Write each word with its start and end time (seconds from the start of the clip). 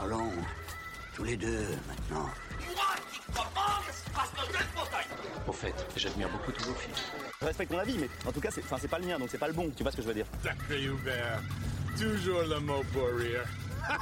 Parlons 0.00 0.30
tous 1.14 1.24
les 1.24 1.36
deux 1.36 1.66
maintenant. 1.86 2.26
Au 5.46 5.52
fait, 5.52 5.74
j'admire 5.94 6.30
beaucoup 6.30 6.52
tous 6.52 6.68
vos 6.68 6.74
films. 6.74 6.94
Je 7.42 7.44
respecte 7.44 7.70
ton 7.70 7.78
avis, 7.78 7.98
mais 7.98 8.08
en 8.26 8.32
tout 8.32 8.40
cas, 8.40 8.48
c'est, 8.50 8.62
enfin, 8.62 8.76
c'est 8.80 8.88
pas 8.88 8.98
le 8.98 9.04
mien, 9.04 9.18
donc 9.18 9.28
c'est 9.30 9.36
pas 9.36 9.48
le 9.48 9.52
bon. 9.52 9.70
Tu 9.76 9.82
vois 9.82 9.92
ce 9.92 9.98
que 9.98 10.02
je 10.02 10.08
veux 10.08 10.14
dire? 10.14 10.24
Sacré 10.42 10.84
Hubert. 10.84 11.42
Toujours 11.98 12.40
le 12.48 12.60
mot 12.60 12.82
pour 12.94 13.08
rire. 13.18 13.44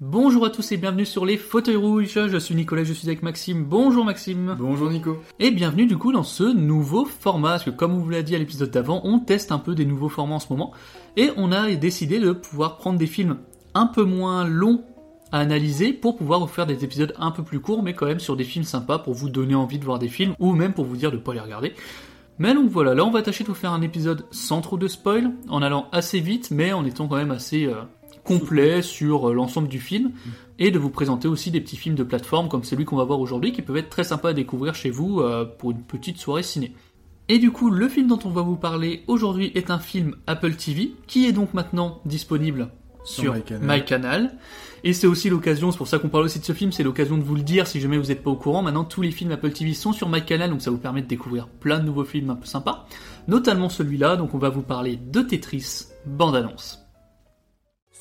Bonjour 0.00 0.44
à 0.46 0.50
tous 0.50 0.72
et 0.72 0.76
bienvenue 0.76 1.06
sur 1.06 1.24
les 1.24 1.36
fauteuils 1.36 1.76
rouges. 1.76 2.28
Je 2.28 2.38
suis 2.38 2.56
Nicolas, 2.56 2.82
je 2.82 2.92
suis 2.92 3.06
avec 3.06 3.22
Maxime. 3.22 3.64
Bonjour 3.64 4.04
Maxime. 4.04 4.56
Bonjour 4.58 4.90
Nico. 4.90 5.22
Et 5.38 5.52
bienvenue 5.52 5.86
du 5.86 5.96
coup 5.96 6.12
dans 6.12 6.24
ce 6.24 6.44
nouveau 6.44 7.04
format. 7.04 7.50
Parce 7.50 7.64
que 7.64 7.70
comme 7.70 7.94
on 7.94 7.98
vous 7.98 8.10
l'a 8.10 8.22
dit 8.22 8.34
à 8.34 8.38
l'épisode 8.38 8.72
d'avant, 8.72 9.02
on 9.04 9.20
teste 9.20 9.52
un 9.52 9.58
peu 9.58 9.76
des 9.76 9.86
nouveaux 9.86 10.08
formats 10.08 10.36
en 10.36 10.40
ce 10.40 10.52
moment. 10.52 10.72
Et 11.16 11.30
on 11.36 11.52
a 11.52 11.72
décidé 11.74 12.18
de 12.18 12.32
pouvoir 12.32 12.76
prendre 12.76 12.98
des 12.98 13.06
films 13.06 13.38
un 13.78 13.86
peu 13.86 14.02
moins 14.02 14.44
longs 14.44 14.82
à 15.30 15.38
analyser 15.38 15.92
pour 15.92 16.16
pouvoir 16.16 16.40
vous 16.40 16.46
faire 16.46 16.66
des 16.66 16.84
épisodes 16.84 17.14
un 17.16 17.30
peu 17.30 17.44
plus 17.44 17.60
courts 17.60 17.82
mais 17.82 17.94
quand 17.94 18.06
même 18.06 18.18
sur 18.18 18.36
des 18.36 18.44
films 18.44 18.64
sympas 18.64 18.98
pour 18.98 19.14
vous 19.14 19.28
donner 19.28 19.54
envie 19.54 19.78
de 19.78 19.84
voir 19.84 19.98
des 19.98 20.08
films 20.08 20.34
ou 20.40 20.54
même 20.54 20.72
pour 20.72 20.84
vous 20.84 20.96
dire 20.96 21.12
de 21.12 21.16
pas 21.16 21.32
les 21.32 21.40
regarder. 21.40 21.74
Mais 22.38 22.54
donc 22.54 22.70
voilà, 22.70 22.94
là 22.94 23.04
on 23.04 23.10
va 23.10 23.22
tâcher 23.22 23.44
de 23.44 23.48
vous 23.48 23.54
faire 23.54 23.72
un 23.72 23.82
épisode 23.82 24.24
sans 24.30 24.60
trop 24.60 24.76
de 24.76 24.88
spoil, 24.88 25.32
en 25.48 25.62
allant 25.62 25.86
assez 25.92 26.18
vite 26.18 26.50
mais 26.50 26.72
en 26.72 26.84
étant 26.84 27.06
quand 27.06 27.16
même 27.16 27.30
assez 27.30 27.66
euh, 27.66 27.82
complet 28.24 28.82
sur 28.82 29.28
euh, 29.30 29.34
l'ensemble 29.34 29.68
du 29.68 29.78
film 29.78 30.12
et 30.58 30.70
de 30.70 30.78
vous 30.78 30.90
présenter 30.90 31.28
aussi 31.28 31.50
des 31.52 31.60
petits 31.60 31.76
films 31.76 31.94
de 31.94 32.02
plateforme 32.02 32.48
comme 32.48 32.64
celui 32.64 32.84
qu'on 32.84 32.96
va 32.96 33.04
voir 33.04 33.20
aujourd'hui 33.20 33.52
qui 33.52 33.62
peuvent 33.62 33.76
être 33.76 33.90
très 33.90 34.04
sympas 34.04 34.30
à 34.30 34.34
découvrir 34.34 34.74
chez 34.74 34.90
vous 34.90 35.20
euh, 35.20 35.44
pour 35.44 35.70
une 35.70 35.82
petite 35.82 36.18
soirée 36.18 36.42
ciné. 36.42 36.74
Et 37.30 37.38
du 37.38 37.50
coup, 37.50 37.68
le 37.68 37.88
film 37.88 38.06
dont 38.08 38.18
on 38.24 38.30
va 38.30 38.40
vous 38.40 38.56
parler 38.56 39.04
aujourd'hui 39.06 39.52
est 39.54 39.70
un 39.70 39.78
film 39.78 40.16
Apple 40.26 40.54
TV 40.54 40.94
qui 41.06 41.26
est 41.26 41.32
donc 41.32 41.52
maintenant 41.52 42.00
disponible 42.06 42.70
sur 43.08 43.34
MyCanal. 43.60 44.32
Et 44.84 44.92
c'est 44.92 45.06
aussi 45.06 45.28
l'occasion, 45.28 45.72
c'est 45.72 45.78
pour 45.78 45.88
ça 45.88 45.98
qu'on 45.98 46.08
parle 46.08 46.24
aussi 46.24 46.38
de 46.38 46.44
ce 46.44 46.52
film, 46.52 46.70
c'est 46.70 46.84
l'occasion 46.84 47.18
de 47.18 47.24
vous 47.24 47.34
le 47.34 47.42
dire 47.42 47.66
si 47.66 47.80
jamais 47.80 47.98
vous 47.98 48.06
n'êtes 48.06 48.22
pas 48.22 48.30
au 48.30 48.36
courant. 48.36 48.62
Maintenant, 48.62 48.84
tous 48.84 49.02
les 49.02 49.10
films 49.10 49.32
Apple 49.32 49.50
TV 49.50 49.74
sont 49.74 49.92
sur 49.92 50.08
MyCanal, 50.08 50.50
donc 50.50 50.62
ça 50.62 50.70
vous 50.70 50.78
permet 50.78 51.02
de 51.02 51.08
découvrir 51.08 51.48
plein 51.48 51.80
de 51.80 51.84
nouveaux 51.84 52.04
films 52.04 52.30
un 52.30 52.36
peu 52.36 52.46
sympas. 52.46 52.86
Notamment 53.26 53.68
celui-là, 53.68 54.16
donc 54.16 54.34
on 54.34 54.38
va 54.38 54.50
vous 54.50 54.62
parler 54.62 54.96
de 54.96 55.20
Tetris, 55.20 55.86
bande-annonce. 56.06 56.84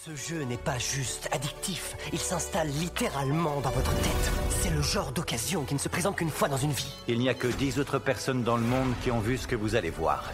Ce 0.06 0.16
jeu 0.16 0.44
n'est 0.44 0.56
pas 0.56 0.78
juste 0.78 1.28
addictif, 1.32 1.98
il 2.14 2.20
s'installe 2.20 2.70
littéralement 2.80 3.60
dans 3.62 3.72
votre 3.72 3.94
tête. 3.96 4.32
C'est 4.52 4.74
le 4.74 4.82
genre 4.82 5.12
d'occasion 5.12 5.64
qui 5.64 5.74
ne 5.74 5.80
se 5.80 5.90
présente 5.90 6.16
qu'une 6.16 6.30
fois 6.30 6.48
dans 6.48 6.58
une 6.58 6.72
vie. 6.72 6.94
Il 7.08 7.20
n'y 7.20 7.28
a 7.28 7.34
que 7.34 7.48
10 7.48 7.80
autres 7.80 8.00
personnes 8.00 8.44
dans 8.44 8.56
le 8.56 8.64
monde 8.64 8.94
qui 9.04 9.12
ont 9.12 9.20
vu 9.20 9.38
ce 9.38 9.48
que 9.48 9.56
vous 9.56 9.76
allez 9.76 9.90
voir. 9.90 10.32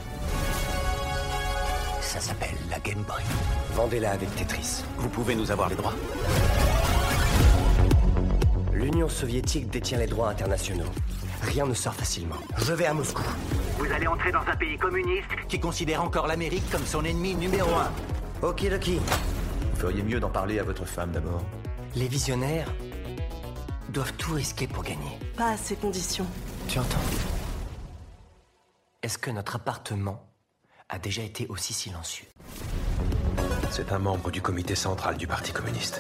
Ça 2.14 2.19
s'appelle 2.19 2.56
la 2.69 2.78
Game 2.78 3.02
Boy. 3.02 3.23
Vendez-la 3.73 4.11
avec 4.11 4.36
Tetris. 4.36 4.83
Vous 4.97 5.09
pouvez 5.09 5.33
nous 5.33 5.50
avoir 5.50 5.67
les 5.67 5.75
droits 5.75 5.95
L'Union 8.72 9.09
soviétique 9.09 9.72
détient 9.72 9.97
les 9.97 10.06
droits 10.06 10.30
internationaux. 10.30 10.86
Rien 11.41 11.66
ne 11.66 11.73
sort 11.73 11.95
facilement. 11.95 12.36
Je 12.58 12.72
vais 12.73 12.86
à 12.86 12.94
Moscou. 12.94 13.23
Vous 13.80 13.91
allez 13.91 14.06
entrer 14.06 14.31
dans 14.31 14.45
un 14.45 14.56
pays 14.56 14.78
communiste 14.78 15.25
qui 15.47 15.59
considère 15.59 16.03
encore 16.03 16.28
l'Amérique 16.28 16.69
comme 16.69 16.86
son 16.86 17.03
ennemi 17.03 17.34
numéro 17.34 17.72
un. 17.72 17.91
Ok, 18.47 18.61
Lucky. 18.61 19.00
Vous 19.73 19.80
feriez 19.80 20.03
mieux 20.03 20.19
d'en 20.19 20.30
parler 20.30 20.59
à 20.59 20.64
votre 20.64 20.86
femme 20.86 21.14
d'abord. 21.14 21.41
Les 21.95 22.08
visionnaires 22.08 22.72
doivent 23.89 24.14
tout 24.19 24.34
risquer 24.34 24.67
pour 24.67 24.84
gagner. 24.84 25.17
Pas 25.36 25.53
à 25.53 25.58
ces 25.58 25.78
conditions. 25.78 26.28
Tu 26.67 26.78
entends? 26.78 27.00
Est-ce 29.02 29.17
que 29.17 29.31
notre 29.31 29.56
appartement 29.56 30.23
a 30.94 31.00
déjà 31.00 31.24
été 31.24 31.48
aussi 31.50 31.74
silencieux 31.74 32.28
C'est 33.72 33.92
un 33.92 33.98
membre 33.98 34.30
du 34.30 34.42
comité 34.44 34.76
central 34.76 35.18
du 35.18 35.26
Parti 35.26 35.52
communiste. 35.52 36.00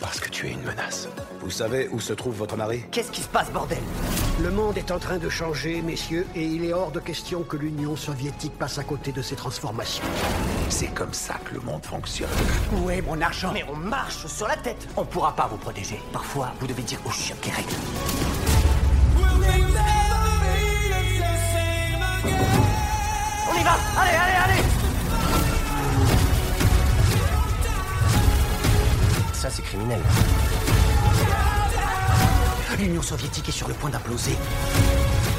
Parce 0.00 0.18
que 0.18 0.30
tu 0.30 0.46
es 0.46 0.52
une 0.52 0.62
menace. 0.62 1.08
Vous 1.40 1.50
savez 1.50 1.88
où 1.88 2.00
se 2.00 2.14
trouve 2.14 2.34
votre 2.34 2.56
mari? 2.56 2.82
Qu'est-ce 2.90 3.10
qui 3.12 3.20
se 3.20 3.28
passe, 3.28 3.50
bordel? 3.52 3.82
Le 4.42 4.50
monde 4.50 4.78
est 4.78 4.90
en 4.92 4.98
train 4.98 5.18
de 5.18 5.28
changer, 5.28 5.82
messieurs, 5.82 6.26
et 6.34 6.42
il 6.42 6.64
est 6.64 6.72
hors 6.72 6.90
de 6.90 7.00
question 7.00 7.42
que 7.42 7.58
l'Union 7.58 7.96
soviétique 7.96 8.56
passe 8.58 8.78
à 8.78 8.82
côté 8.84 9.12
de 9.12 9.20
ces 9.20 9.36
transformations. 9.36 10.04
C'est 10.70 10.94
comme 10.94 11.12
ça 11.12 11.34
que 11.44 11.52
le 11.52 11.60
monde 11.60 11.84
fonctionne. 11.84 12.30
Où 12.72 12.88
est 12.88 13.02
mon 13.02 13.20
argent? 13.20 13.52
Mais 13.52 13.66
on 13.70 13.76
marche 13.76 14.26
sur 14.26 14.48
la 14.48 14.56
tête 14.56 14.88
On 14.96 15.04
pourra 15.04 15.36
pas 15.36 15.48
vous 15.48 15.58
protéger. 15.58 16.00
Parfois, 16.14 16.54
vous 16.60 16.66
devez 16.66 16.82
dire 16.82 17.00
aux 17.04 17.10
chiens 17.10 17.36
qui 17.42 17.50
règlent. 17.50 17.68
Allez, 23.96 24.16
allez, 24.16 24.36
allez 24.44 24.62
Ça, 29.32 29.48
c'est 29.50 29.62
criminel. 29.62 30.00
L'Union 32.78 33.02
soviétique 33.02 33.48
est 33.48 33.52
sur 33.52 33.68
le 33.68 33.74
point 33.74 33.90
d'imploser. 33.90 34.36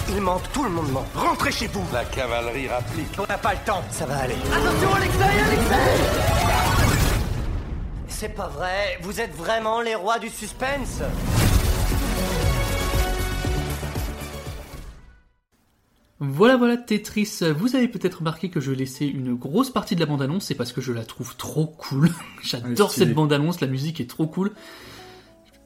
Il 0.10 0.22
ment, 0.22 0.42
tout 0.54 0.64
le 0.64 0.70
monde 0.70 0.92
ment. 0.92 1.06
Rentrez 1.16 1.52
chez 1.52 1.68
vous 1.68 1.84
La 1.94 2.06
cavalerie 2.06 2.68
rapplique. 2.68 3.16
On 3.18 3.26
n'a 3.26 3.38
pas 3.38 3.54
le 3.54 3.60
temps. 3.66 3.82
Ça 3.92 4.06
va 4.06 4.18
aller. 4.18 4.36
Attention, 4.54 4.94
Alexei, 4.96 5.24
Alexei 5.24 5.76
C'est 8.08 8.36
pas 8.36 8.48
vrai. 8.48 9.00
Vous 9.02 9.20
êtes 9.20 9.36
vraiment 9.36 9.82
les 9.82 9.96
rois 9.96 10.20
du 10.20 10.30
suspense 10.30 11.02
Voilà, 16.24 16.56
voilà, 16.56 16.78
Tetris. 16.78 17.40
Vous 17.58 17.76
avez 17.76 17.88
peut-être 17.88 18.20
remarqué 18.20 18.50
que 18.50 18.60
je 18.60 18.72
laissais 18.72 19.08
une 19.08 19.34
grosse 19.34 19.72
partie 19.72 19.96
de 19.96 20.00
la 20.00 20.06
bande-annonce, 20.06 20.46
c'est 20.46 20.56
parce 20.56 20.72
que 20.72 20.80
je 20.80 20.94
la 20.94 21.04
trouve 21.04 21.36
trop 21.36 21.66
cool. 21.66 22.10
J'adore 22.44 22.92
cette 22.92 23.16
bande-annonce, 23.16 23.60
la 23.60 23.66
musique 23.66 24.00
est 24.00 24.10
trop 24.10 24.28
cool. 24.28 24.52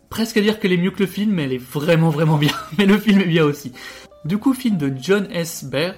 Presque 0.09 0.37
à 0.37 0.41
dire 0.41 0.57
qu'elle 0.57 0.71
est 0.71 0.77
mieux 0.77 0.91
que 0.91 1.01
le 1.01 1.07
film, 1.07 1.33
mais 1.33 1.43
elle 1.43 1.51
est 1.51 1.57
vraiment, 1.57 2.09
vraiment 2.09 2.37
bien. 2.37 2.53
Mais 2.77 2.85
le 2.85 2.97
film 2.97 3.19
est 3.19 3.27
bien 3.27 3.43
aussi. 3.43 3.73
Du 4.23 4.37
coup, 4.37 4.53
film 4.53 4.77
de 4.77 4.93
John 4.97 5.27
S. 5.29 5.65
Baird. 5.65 5.97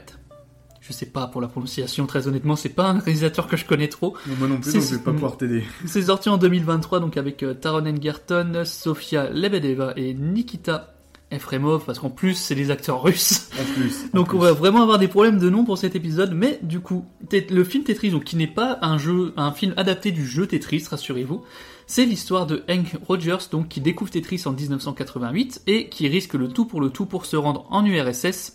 Je 0.82 0.92
sais 0.92 1.06
pas 1.06 1.28
pour 1.28 1.40
la 1.40 1.50
prononciation, 1.50 2.08
très 2.08 2.28
honnêtement, 2.28 2.56
c'est 2.56 2.70
pas 2.70 2.90
un 2.90 3.00
réalisateur 3.00 3.48
que 3.48 3.58
je 3.58 3.66
connais 3.66 3.90
trop. 3.90 4.18
Moi 4.40 4.48
non 4.48 4.58
plus, 4.58 4.74
donc 4.74 4.82
je 4.82 4.96
vais 4.96 5.04
pas 5.04 5.12
pouvoir 5.12 5.38
t'aider. 5.38 5.66
C'est 5.86 6.04
sorti 6.04 6.30
en 6.30 6.38
2023, 6.38 7.02
donc 7.02 7.18
avec 7.18 7.44
euh, 7.44 7.54
Taron 7.54 7.86
Egerton, 7.86 8.64
Sofia 8.64 9.30
Lebedeva 9.30 9.94
et 9.98 10.14
Nikita 10.14 10.97
Efremov, 11.32 11.84
parce 11.86 12.00
qu'en 12.00 12.10
plus, 12.10 12.36
c'est 12.36 12.56
des 12.56 12.72
acteurs 12.72 13.02
russes. 13.04 13.50
En 13.60 13.74
plus. 13.74 14.06
en 14.14 14.18
Donc 14.18 14.30
plus. 14.30 14.38
on 14.38 14.40
va 14.40 14.54
vraiment 14.54 14.82
avoir 14.82 14.98
des 14.98 15.08
problèmes 15.10 15.40
de 15.40 15.50
nom 15.50 15.66
pour 15.66 15.78
cet 15.78 15.96
épisode, 15.96 16.34
mais 16.34 16.60
du 16.62 16.80
coup, 16.80 17.06
le 17.50 17.64
film 17.64 17.84
Tetris, 17.84 18.12
donc 18.12 18.24
qui 18.24 18.38
n'est 18.38 18.48
pas 18.48 18.80
un 18.82 18.98
jeu, 18.98 19.34
un 19.36 19.52
film 19.52 19.74
adapté 19.78 20.12
du 20.12 20.26
jeu 20.26 20.48
Tetris, 20.48 20.86
rassurez-vous, 20.90 21.44
c'est 21.86 22.06
l'histoire 22.06 22.46
de 22.48 22.64
Hank 22.70 22.96
Rogers, 23.08 23.50
donc 23.52 23.68
qui 23.68 23.82
découvre 23.82 24.12
Tetris 24.12 24.44
en 24.46 24.52
1988 24.54 25.64
et 25.68 25.90
qui 25.90 26.08
risque 26.08 26.34
le 26.34 26.48
tout 26.48 26.66
pour 26.66 26.80
le 26.82 26.90
tout 26.90 27.06
pour 27.06 27.26
se 27.26 27.36
rendre 27.36 27.66
en 27.72 27.86
URSS, 27.86 28.54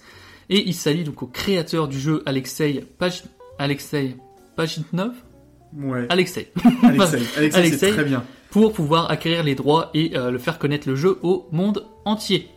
et 0.51 0.67
il 0.67 0.75
s'allie 0.75 1.05
donc 1.05 1.23
au 1.23 1.27
créateur 1.27 1.89
du 1.89 1.99
jeu 2.01 2.23
Alexei 2.27 2.85
Paj... 2.99 3.25
Alexei 3.59 4.17
Pajitnov 4.57 5.13
Ouais. 5.75 6.07
Alexei. 6.11 6.53
Alexei. 6.83 7.19
Alexei, 7.37 7.59
Alexei. 7.59 7.79
c'est 7.79 7.93
très 7.93 8.05
bien. 8.05 8.25
pour 8.51 8.73
pouvoir 8.75 9.11
acquérir 9.11 9.43
les 9.43 9.55
droits 9.55 9.91
et 9.95 10.17
euh, 10.17 10.31
le 10.31 10.39
faire 10.39 10.59
connaître 10.59 10.87
le 10.89 10.97
jeu 10.97 11.19
au 11.23 11.49
monde 11.51 11.87
entier. 12.05 12.49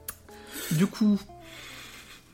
Du 0.71 0.87
coup, 0.87 1.19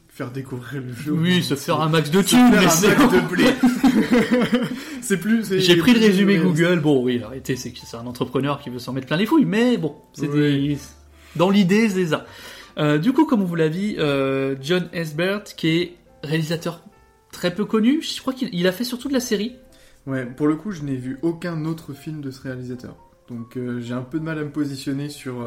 Faire 0.09 0.31
découvrir 0.31 0.81
le 0.81 0.93
jeu. 0.93 1.11
oui, 1.13 1.41
se 1.41 1.55
faire 1.55 1.79
un 1.81 1.89
max 1.89 2.11
de 2.11 2.17
mais 2.19 2.65
un 2.65 2.69
c'est 2.69 2.89
de 2.89 3.27
blé. 3.27 3.45
c'est 5.01 5.17
plus. 5.17 5.57
J'ai 5.59 5.77
pris 5.77 5.93
le 5.93 5.99
résumé 5.99 6.37
Google. 6.37 6.79
Bon, 6.81 7.03
oui, 7.03 7.21
arrêtez, 7.23 7.55
c'est 7.55 7.71
que 7.71 7.79
c'est 7.85 7.97
un 7.97 8.05
entrepreneur 8.07 8.59
qui 8.61 8.69
veut 8.69 8.79
s'en 8.79 8.93
mettre 8.93 9.07
plein 9.07 9.17
les 9.17 9.25
fouilles, 9.25 9.45
mais 9.45 9.77
bon, 9.77 9.95
c'est 10.13 10.27
Oui. 10.27 10.67
des- 10.69 10.77
dans 11.37 11.49
l'idée, 11.49 11.89
c'est 11.89 12.07
ça. 12.07 12.25
Euh, 12.77 12.97
du 12.97 13.13
coup, 13.13 13.25
comme 13.25 13.41
on 13.41 13.45
vous 13.45 13.55
l'a 13.55 13.69
dit, 13.69 13.95
euh, 13.99 14.55
John. 14.61 14.87
Baird, 15.15 15.43
qui 15.55 15.67
est 15.69 15.95
réalisateur 16.23 16.81
très 17.31 17.53
peu 17.55 17.65
connu, 17.65 18.01
je 18.01 18.19
crois 18.21 18.33
qu'il 18.33 18.49
il 18.53 18.67
a 18.67 18.71
fait 18.71 18.83
surtout 18.83 19.07
de 19.07 19.13
la 19.13 19.19
série. 19.21 19.55
Ouais, 20.07 20.25
pour 20.25 20.47
le 20.47 20.55
coup, 20.55 20.71
je 20.71 20.81
n'ai 20.81 20.95
vu 20.95 21.19
aucun 21.21 21.63
autre 21.65 21.93
film 21.93 22.21
de 22.21 22.31
ce 22.31 22.41
réalisateur. 22.41 22.95
Donc 23.29 23.55
euh, 23.55 23.79
j'ai 23.79 23.93
un 23.93 24.01
peu 24.01 24.19
de 24.19 24.23
mal 24.25 24.37
à 24.39 24.43
me 24.43 24.49
positionner 24.51 25.07
sur, 25.09 25.41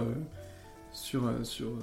sur, 0.95 1.27
euh, 1.27 1.43
sur 1.43 1.67
euh, 1.67 1.79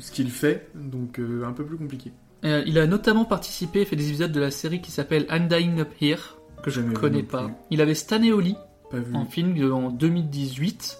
ce 0.00 0.12
qu'il 0.12 0.30
fait, 0.30 0.68
donc 0.74 1.18
euh, 1.18 1.44
un 1.46 1.52
peu 1.52 1.64
plus 1.64 1.78
compliqué. 1.78 2.12
Il 2.42 2.78
a 2.78 2.86
notamment 2.86 3.24
participé, 3.24 3.84
fait 3.84 3.96
des 3.96 4.06
épisodes 4.08 4.30
de 4.30 4.38
la 4.38 4.52
série 4.52 4.80
qui 4.80 4.92
s'appelle 4.92 5.26
I'm 5.30 5.48
Dying 5.48 5.80
Up 5.80 5.90
Here, 6.00 6.36
que 6.62 6.70
je 6.70 6.80
ne 6.80 6.94
connais 6.94 7.24
pas. 7.24 7.44
plus. 7.46 7.54
Il 7.70 7.80
avait 7.80 7.94
Stanley 7.94 8.30
Oli 8.30 8.54
Pas 8.88 8.98
vu. 8.98 9.16
en 9.16 9.24
film 9.24 9.72
en 9.72 9.90
2018 9.90 10.98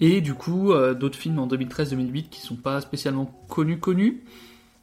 et 0.00 0.20
du 0.20 0.34
coup 0.34 0.72
d'autres 0.94 1.18
films 1.18 1.40
en 1.40 1.48
2013-2008 1.48 2.28
qui 2.28 2.40
sont 2.40 2.54
pas 2.54 2.80
spécialement 2.80 3.26
connus 3.48 3.78
connus. 3.80 4.22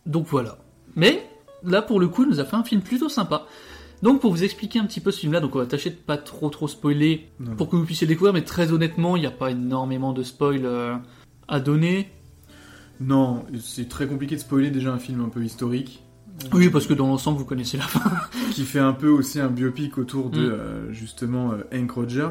Donc 0.06 0.28
voilà. 0.28 0.58
Mais 0.98 1.24
là 1.64 1.82
pour 1.82 2.02
le 2.02 2.10
coup, 2.10 2.24
il 2.24 2.30
nous 2.30 2.42
a 2.42 2.46
fait 2.46 2.58
un 2.58 2.64
film 2.66 2.82
plutôt 2.82 3.08
sympa. 3.08 3.46
Donc 4.02 4.20
pour 4.20 4.32
vous 4.32 4.44
expliquer 4.44 4.80
un 4.80 4.86
petit 4.86 5.00
peu 5.00 5.12
ce 5.12 5.20
film-là, 5.20 5.40
donc 5.40 5.56
on 5.56 5.60
va 5.60 5.66
tâcher 5.66 5.92
de 5.92 5.96
pas 5.96 6.18
trop 6.18 6.50
trop 6.50 6.68
spoiler 6.68 7.30
Non, 7.40 7.56
pour 7.56 7.70
que 7.70 7.78
vous 7.78 7.86
puissiez 7.86 8.06
le 8.06 8.14
découvrir, 8.14 8.34
mais 8.34 8.44
très 8.44 8.74
honnêtement, 8.74 9.16
il 9.16 9.22
n'y 9.22 9.28
a 9.28 9.32
pas 9.32 9.52
énormément 9.52 10.12
de 10.12 10.24
spoil 10.24 10.66
euh, 10.66 10.96
à 11.48 11.60
donner. 11.62 12.10
Non, 13.02 13.46
c'est 13.60 13.90
très 13.90 14.08
compliqué 14.08 14.36
de 14.36 14.42
spoiler 14.42 14.70
déjà 14.70 14.94
un 14.94 15.00
film 15.00 15.22
un 15.22 15.30
peu 15.30 15.44
historique. 15.44 16.04
Oui, 16.54 16.70
parce 16.70 16.88
que 16.88 16.94
dans 16.94 17.08
l'ensemble, 17.08 17.38
vous 17.40 17.46
connaissez 17.46 17.78
la 17.78 17.84
fin. 17.84 18.10
qui 18.52 18.64
fait 18.64 18.80
un 18.80 18.94
peu 18.94 19.10
aussi 19.10 19.40
un 19.40 19.48
biopic 19.50 19.98
autour 19.98 20.30
de 20.30 20.40
Mm. 20.40 20.52
euh, 20.52 20.92
justement 20.94 21.52
euh, 21.52 21.64
Hank 21.74 21.92
Rogers. 21.92 22.30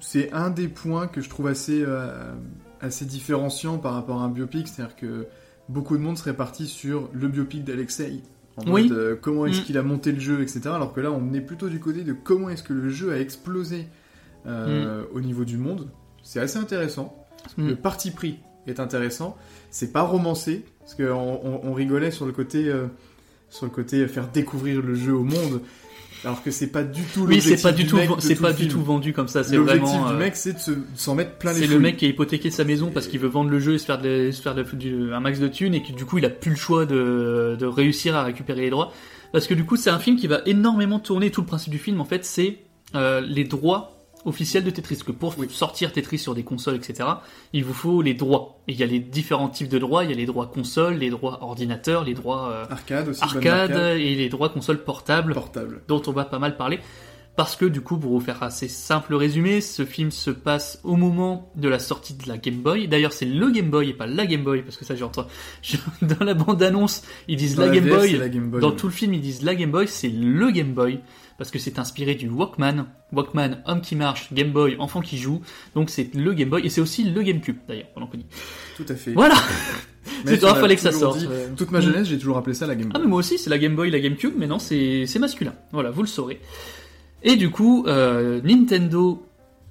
c'est 0.00 0.32
un 0.32 0.50
des 0.50 0.68
points 0.68 1.06
que 1.06 1.20
je 1.20 1.28
trouve 1.30 1.46
assez, 1.46 1.82
euh, 1.86 2.34
assez 2.80 3.04
différenciant 3.04 3.78
par 3.78 3.94
rapport 3.94 4.20
à 4.20 4.24
un 4.24 4.28
biopic, 4.28 4.66
c'est-à-dire 4.68 4.96
que 4.96 5.26
beaucoup 5.68 5.96
de 5.96 6.02
monde 6.02 6.18
serait 6.18 6.34
parti 6.34 6.66
sur 6.66 7.08
le 7.12 7.28
biopic 7.28 7.64
d'Alexei. 7.64 8.20
En 8.56 8.70
Oui. 8.70 8.88
mode, 8.90 9.18
comment 9.20 9.46
est-ce 9.46 9.60
Mm. 9.60 9.64
qu'il 9.64 9.78
a 9.78 9.82
monté 9.82 10.12
le 10.12 10.20
jeu, 10.20 10.42
etc. 10.42 10.62
Alors 10.66 10.92
que 10.92 11.00
là, 11.00 11.10
on 11.12 11.32
est 11.32 11.40
plutôt 11.40 11.68
du 11.68 11.78
côté 11.80 12.02
de 12.02 12.12
comment 12.12 12.50
est-ce 12.50 12.62
que 12.64 12.72
le 12.72 12.90
jeu 12.90 13.12
a 13.12 13.18
explosé 13.20 13.86
euh, 14.46 15.04
au 15.14 15.20
niveau 15.20 15.44
du 15.44 15.56
monde. 15.56 15.88
C'est 16.22 16.40
assez 16.40 16.58
intéressant. 16.58 17.14
Mm. 17.56 17.68
Le 17.68 17.76
parti 17.76 18.10
pris 18.10 18.38
est 18.66 18.80
intéressant. 18.80 19.36
C'est 19.70 19.92
pas 19.92 20.02
romancé, 20.02 20.64
parce 20.80 20.94
qu'on 20.94 21.40
on, 21.44 21.60
on 21.64 21.72
rigolait 21.74 22.10
sur 22.10 22.26
le 22.26 22.32
côté, 22.32 22.68
euh, 22.68 22.86
sur 23.48 23.66
le 23.66 23.70
côté 23.70 24.06
faire 24.08 24.28
découvrir 24.28 24.82
le 24.82 24.94
jeu 24.94 25.12
au 25.14 25.22
monde, 25.22 25.60
alors 26.24 26.42
que 26.42 26.50
c'est 26.50 26.66
pas 26.66 26.82
du 26.82 27.02
tout 27.02 27.22
Oui, 27.22 27.40
c'est 27.40 27.62
pas 27.62 27.72
du 27.72 27.86
tout, 27.86 27.96
c'est 28.18 28.34
pas 28.36 28.52
du 28.52 28.68
tout 28.68 28.82
vendu 28.82 29.12
comme 29.14 29.28
ça. 29.28 29.42
C'est 29.42 29.56
L'objectif 29.56 29.88
vraiment. 29.88 30.08
du 30.08 30.14
euh, 30.14 30.18
mec, 30.18 30.36
c'est 30.36 30.52
de 30.52 30.58
se- 30.58 30.70
de 30.72 30.82
s'en 30.94 31.14
mettre 31.14 31.38
plein 31.38 31.52
les 31.54 31.60
C'est 31.60 31.66
le 31.66 31.78
mec 31.80 31.96
qui 31.96 32.04
a 32.04 32.08
hypothéqué 32.08 32.50
sa 32.50 32.64
maison 32.64 32.90
parce 32.92 33.06
qu'il 33.06 33.20
veut 33.20 33.28
vendre 33.28 33.48
le 33.50 33.58
jeu 33.58 33.74
et 33.74 33.78
se 33.78 33.86
faire, 33.86 33.98
de- 34.00 34.30
se 34.30 34.42
faire 34.42 34.54
de- 34.54 34.62
du- 34.74 35.14
un 35.14 35.20
max 35.20 35.38
de 35.38 35.48
thunes 35.48 35.74
et 35.74 35.82
que 35.82 35.92
du 35.92 36.04
coup 36.04 36.18
il 36.18 36.24
a 36.26 36.30
plus 36.30 36.50
le 36.50 36.56
choix 36.56 36.84
de, 36.84 37.56
de 37.58 37.66
réussir 37.66 38.16
à 38.16 38.24
récupérer 38.24 38.60
les 38.60 38.70
droits. 38.70 38.92
Parce 39.32 39.46
que 39.46 39.54
du 39.54 39.64
coup 39.64 39.76
c'est 39.76 39.88
un 39.90 39.98
film 40.00 40.16
qui 40.16 40.26
va 40.26 40.42
énormément 40.44 40.98
tourner, 40.98 41.30
tout 41.30 41.40
le 41.40 41.46
principe 41.46 41.70
du 41.72 41.78
film 41.78 42.00
en 42.02 42.04
fait 42.04 42.24
c'est 42.26 42.58
euh, 42.96 43.20
les 43.22 43.44
droits 43.44 43.99
officiels 44.24 44.64
de 44.64 44.70
Tetris. 44.70 44.98
Que 45.06 45.12
pour 45.12 45.34
sortir 45.50 45.92
Tetris 45.92 46.18
sur 46.18 46.34
des 46.34 46.42
consoles 46.42 46.76
etc, 46.76 47.08
il 47.52 47.64
vous 47.64 47.74
faut 47.74 48.02
les 48.02 48.14
droits. 48.14 48.60
Et 48.68 48.72
il 48.72 48.78
y 48.78 48.82
a 48.82 48.86
les 48.86 49.00
différents 49.00 49.48
types 49.48 49.68
de 49.68 49.78
droits, 49.78 50.04
il 50.04 50.10
y 50.10 50.12
a 50.12 50.16
les 50.16 50.26
droits 50.26 50.46
consoles, 50.46 50.94
les 50.94 51.10
droits 51.10 51.42
ordinateurs, 51.42 52.04
les 52.04 52.14
droits 52.14 52.50
euh, 52.50 52.64
Arcade 52.70 53.08
aussi. 53.08 53.22
arcade 53.22 53.70
arcade. 53.72 53.98
et 53.98 54.14
les 54.14 54.28
droits 54.28 54.48
consoles 54.50 54.82
portables 54.84 55.34
Portable. 55.34 55.82
dont 55.88 56.02
on 56.06 56.12
va 56.12 56.24
pas 56.24 56.38
mal 56.38 56.56
parler. 56.56 56.78
Parce 57.36 57.54
que 57.56 57.64
du 57.64 57.80
coup, 57.80 57.96
pour 57.96 58.10
vous 58.10 58.20
faire 58.20 58.42
assez 58.42 58.68
simple 58.68 59.14
résumé, 59.14 59.60
ce 59.62 59.84
film 59.86 60.10
se 60.10 60.30
passe 60.30 60.78
au 60.82 60.96
moment 60.96 61.50
de 61.54 61.68
la 61.68 61.78
sortie 61.78 62.12
de 62.12 62.28
la 62.28 62.36
Game 62.36 62.56
Boy. 62.56 62.86
D'ailleurs, 62.88 63.12
c'est 63.14 63.24
le 63.24 63.50
Game 63.50 63.70
Boy 63.70 63.90
et 63.90 63.94
pas 63.94 64.06
la 64.06 64.26
Game 64.26 64.42
Boy, 64.42 64.60
parce 64.62 64.76
que 64.76 64.84
ça, 64.84 64.94
j'ai 64.94 65.04
entendu. 65.04 65.28
je- 65.62 65.76
Dans 66.02 66.24
la 66.24 66.34
bande-annonce, 66.34 67.02
ils 67.28 67.36
disent 67.36 67.56
la, 67.56 67.66
la 67.66 67.74
Game 67.76 67.88
Boy. 67.88 68.10
c'est 68.10 68.18
la 68.18 68.28
Game 68.28 68.50
Boy, 68.50 68.60
Dans 68.60 68.72
tout 68.72 68.88
le 68.88 68.92
film, 68.92 69.14
ils 69.14 69.20
disent 69.22 69.42
la 69.42 69.54
Game 69.54 69.70
Boy, 69.70 69.86
c'est 69.88 70.08
le 70.10 70.50
Game 70.50 70.74
Boy. 70.74 71.00
Parce 71.40 71.50
que 71.50 71.58
c'est 71.58 71.78
inspiré 71.78 72.14
du 72.14 72.28
Walkman. 72.28 72.84
Walkman, 73.12 73.62
homme 73.64 73.80
qui 73.80 73.96
marche, 73.96 74.30
Game 74.32 74.52
Boy, 74.52 74.76
enfant 74.78 75.00
qui 75.00 75.16
joue. 75.16 75.40
Donc 75.74 75.88
c'est 75.88 76.14
le 76.14 76.34
Game 76.34 76.50
Boy. 76.50 76.66
Et 76.66 76.68
c'est 76.68 76.82
aussi 76.82 77.02
le 77.02 77.22
GameCube, 77.22 77.56
d'ailleurs, 77.66 77.88
pendant 77.94 78.06
qu'on 78.06 78.18
y. 78.18 78.26
Tout 78.76 78.84
à 78.88 78.94
fait. 78.94 79.12
Voilà! 79.12 79.36
C'est 80.26 80.42
m'as 80.42 80.54
fallait 80.54 80.74
que 80.76 80.82
ça 80.82 80.92
sorte. 80.92 81.18
dit- 81.18 81.28
Toute 81.56 81.70
ma 81.70 81.80
jeunesse, 81.80 82.06
j'ai 82.08 82.18
toujours 82.18 82.36
appelé 82.36 82.52
ça 82.54 82.66
la 82.66 82.74
Game 82.74 82.88
Ah 82.90 82.98
Boy. 82.98 83.02
mais 83.02 83.08
moi 83.08 83.18
aussi, 83.20 83.38
c'est 83.38 83.48
la 83.48 83.56
Game 83.58 83.74
Boy, 83.74 83.90
la 83.90 84.00
GameCube, 84.00 84.34
mais 84.36 84.46
non, 84.46 84.58
c'est 84.58 85.06
masculin. 85.18 85.54
Voilà, 85.72 85.90
vous 85.90 86.02
le 86.02 86.08
saurez. 86.08 86.40
Et 87.22 87.36
du 87.36 87.48
coup, 87.50 87.84
euh, 87.86 88.40
Nintendo 88.44 89.26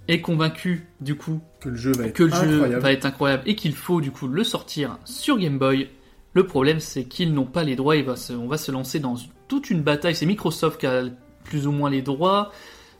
est 0.07 0.21
convaincu 0.21 0.87
du 1.01 1.15
coup 1.15 1.39
Que 1.61 1.69
le 1.69 1.75
jeu 1.75 1.91
va 1.91 2.05
être 2.07 2.13
que 2.13 2.23
le 2.23 2.29
jeu 2.31 2.37
incroyable. 2.53 2.81
va 2.81 2.91
être 2.91 3.05
incroyable 3.05 3.43
et 3.45 3.55
qu'il 3.55 3.73
faut 3.73 4.01
du 4.01 4.09
coup 4.11 4.27
le 4.27 4.43
sortir 4.43 4.97
sur 5.05 5.37
Game 5.37 5.59
Boy. 5.59 5.89
Le 6.33 6.45
problème, 6.45 6.79
c'est 6.79 7.03
qu'ils 7.05 7.33
n'ont 7.33 7.45
pas 7.45 7.63
les 7.63 7.75
droits. 7.75 7.95
Se- 8.15 8.33
on 8.33 8.47
va 8.47 8.57
se 8.57 8.71
lancer 8.71 8.99
dans 8.99 9.15
toute 9.47 9.69
une 9.69 9.81
bataille. 9.81 10.15
C'est 10.15 10.25
Microsoft 10.27 10.79
qui 10.79 10.87
a 10.87 11.03
plus 11.49 11.67
ou 11.67 11.71
moins 11.71 11.89
les 11.89 12.01
droits. 12.01 12.51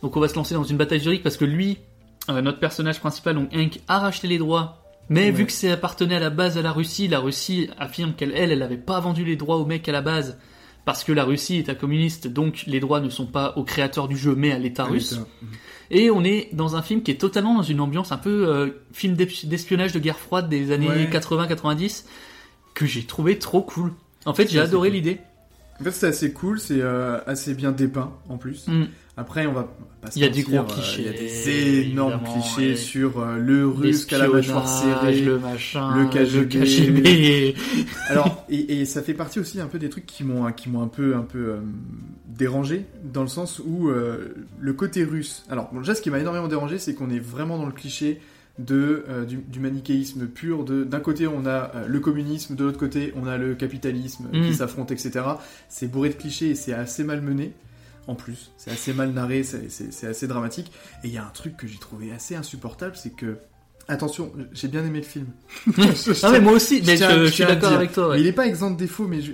Donc 0.01 0.18
on 0.18 0.19
va 0.19 0.28
se 0.28 0.36
lancer 0.36 0.54
dans 0.56 0.63
une 0.63 0.78
bataille 0.78 1.00
juridique 1.00 1.24
parce 1.24 1.38
que 1.38 1.46
lui, 1.46 1.78
euh, 2.30 2.42
notre 2.42 2.60
personnage 2.60 3.00
principal, 3.00 3.36
donc 3.36 3.50
Hank, 3.56 3.80
a 3.88 4.00
racheté 4.00 4.28
les 4.28 4.38
droits. 4.38 4.84
Mais 5.12 5.25
Ouais. 5.25 5.31
vu 5.31 5.46
que 5.46 5.51
ça 5.51 5.72
appartenait 5.74 6.16
à 6.16 6.19
la 6.19 6.30
base 6.30 6.57
à 6.57 6.62
la 6.62 6.72
Russie, 6.72 7.07
la 7.07 7.19
Russie 7.19 7.69
affirme 7.80 8.13
qu'elle, 8.13 8.31
elle, 8.36 8.51
elle 8.51 8.60
n'avait 8.60 8.78
pas 8.78 9.00
vendu 9.00 9.24
les 9.25 9.36
droits 9.36 9.57
au 9.57 9.66
mec 9.66 9.88
à 9.90 9.92
la 9.92 10.01
base. 10.01 10.38
Parce 10.86 11.04
que 11.04 11.12
la 11.12 11.24
Russie 11.24 11.57
est 11.57 11.69
un 11.69 11.75
communiste, 11.75 12.28
donc 12.28 12.63
les 12.66 12.80
droits 12.80 13.00
ne 13.00 13.10
sont 13.10 13.25
pas 13.28 13.54
au 13.57 13.63
créateur 13.63 14.07
du 14.07 14.18
jeu, 14.18 14.34
mais 14.36 14.51
à 14.51 14.57
l'État 14.57 14.86
russe. 14.86 15.19
Et 15.92 16.10
on 16.12 16.24
est 16.24 16.50
dans 16.54 16.75
un 16.75 16.81
film 16.81 17.01
qui 17.04 17.12
est 17.12 17.16
totalement 17.19 17.56
dans 17.56 17.63
une 17.63 17.80
ambiance 17.81 18.12
un 18.12 18.18
peu 18.18 18.48
euh, 18.48 18.69
film 18.94 19.16
d'es- 19.16 19.28
d'espionnage 19.46 19.92
de 19.92 20.00
guerre 20.00 20.18
froide 20.19 20.48
des 20.50 20.72
années 20.72 20.88
Ouais. 20.88 21.10
80-90 21.12 22.06
que 22.74 22.86
j'ai 22.86 23.04
trouvé 23.04 23.38
trop 23.40 23.62
cool. 23.62 23.94
En 24.25 24.34
fait, 24.34 24.44
j'ai 24.48 24.57
c'est 24.57 24.63
adoré 24.63 24.90
l'idée. 24.90 25.19
En 25.79 25.83
fait, 25.83 25.91
c'est 25.91 26.07
assez 26.07 26.31
cool, 26.33 26.59
c'est 26.59 26.81
euh, 26.81 27.19
assez 27.25 27.53
bien 27.53 27.71
dépeint 27.71 28.11
en 28.27 28.37
plus. 28.37 28.67
Mm. 28.67 28.85
Après, 29.19 29.45
on 29.47 29.51
va 29.51 29.63
pas 30.01 30.09
Il 30.15 30.21
y 30.21 30.25
a 30.25 30.29
des 30.29 30.43
gros 30.43 30.59
euh, 30.59 30.63
clichés, 30.63 31.01
Il 31.01 31.05
y 31.05 31.09
a 31.09 31.11
des 31.11 31.89
énormes 31.89 32.21
clichés 32.23 32.77
sur 32.77 33.19
euh, 33.19 33.37
le 33.37 33.67
russe 33.67 34.07
a 34.13 34.17
la 34.17 34.29
mâchoire 34.29 34.65
serrée. 34.65 35.19
le 35.19 35.39
machin, 35.39 35.97
le 35.97 36.05
KGB. 36.07 36.59
KGB. 36.59 37.55
Alors, 38.07 38.45
et, 38.49 38.79
et 38.79 38.85
ça 38.85 39.01
fait 39.01 39.13
partie 39.13 39.39
aussi 39.39 39.59
un 39.59 39.67
peu 39.67 39.77
des 39.77 39.89
trucs 39.89 40.05
qui 40.05 40.23
m'ont 40.23 40.49
qui 40.53 40.69
m'ont 40.69 40.81
un 40.81 40.87
peu 40.87 41.17
un 41.17 41.23
peu 41.23 41.49
euh, 41.49 41.59
dérangé 42.27 42.85
dans 43.03 43.23
le 43.23 43.27
sens 43.27 43.59
où 43.59 43.89
le 43.89 44.73
côté 44.73 45.03
russe. 45.03 45.43
Alors, 45.49 45.69
bon, 45.73 45.79
déjà, 45.79 45.95
ce 45.95 46.01
qui 46.01 46.09
m'a 46.09 46.19
énormément 46.19 46.47
dérangé, 46.47 46.79
c'est 46.79 46.93
qu'on 46.93 47.09
est 47.09 47.19
vraiment 47.19 47.57
dans 47.57 47.65
le 47.65 47.73
cliché 47.73 48.21
de 48.59 49.06
euh, 49.09 49.25
du, 49.25 49.38
du 49.38 49.59
manichéisme 49.59 50.27
pur. 50.27 50.63
D'un 50.65 51.00
côté, 51.00 51.27
on 51.27 51.45
a 51.45 51.71
euh, 51.75 51.88
le 51.88 52.00
communisme, 52.00 52.56
de 52.56 52.63
l'autre 52.65 52.77
côté, 52.77 53.13
on 53.15 53.25
a 53.25 53.38
le 53.38 53.56
capitalisme 53.56 54.27
euh, 54.33 54.39
Mm. 54.39 54.47
qui 54.47 54.56
s'affrontent, 54.56 54.94
etc. 54.94 55.25
C'est 55.69 55.88
bourré 55.88 56.09
de 56.09 56.15
clichés 56.15 56.50
et 56.50 56.56
c'est 56.56 56.73
assez 56.73 57.03
mal 57.03 57.21
mené. 57.21 57.53
En 58.07 58.15
plus, 58.15 58.51
c'est 58.57 58.71
assez 58.71 58.91
mal 58.94 59.11
narré, 59.11 59.44
c'est 59.44 60.07
assez 60.07 60.27
dramatique. 60.27 60.71
Et 61.03 61.07
il 61.07 61.13
y 61.13 61.17
a 61.17 61.25
un 61.25 61.29
truc 61.29 61.56
que 61.57 61.67
j'ai 61.67 61.77
trouvé 61.77 62.11
assez 62.11 62.35
insupportable, 62.35 62.95
c'est 62.95 63.11
que 63.11 63.38
Attention, 63.91 64.31
j'ai 64.53 64.68
bien 64.68 64.86
aimé 64.86 65.00
le 65.00 65.03
film. 65.06 65.25
Ah 66.24 66.31
mais 66.31 66.39
moi 66.39 66.53
aussi, 66.53 66.81
mais 66.86 66.95
je, 66.95 67.03
je 67.03 67.25
je 67.25 67.31
suis 67.31 67.44
d'accord 67.45 67.74
avec 67.74 67.91
toi. 67.91 68.09
ouais. 68.09 68.15
Mais 68.18 68.21
il 68.21 68.27
est 68.27 68.31
pas 68.33 68.45
exempt 68.45 68.69
de 68.71 68.77
défauts, 68.77 69.07
mais 69.07 69.19
je, 69.19 69.33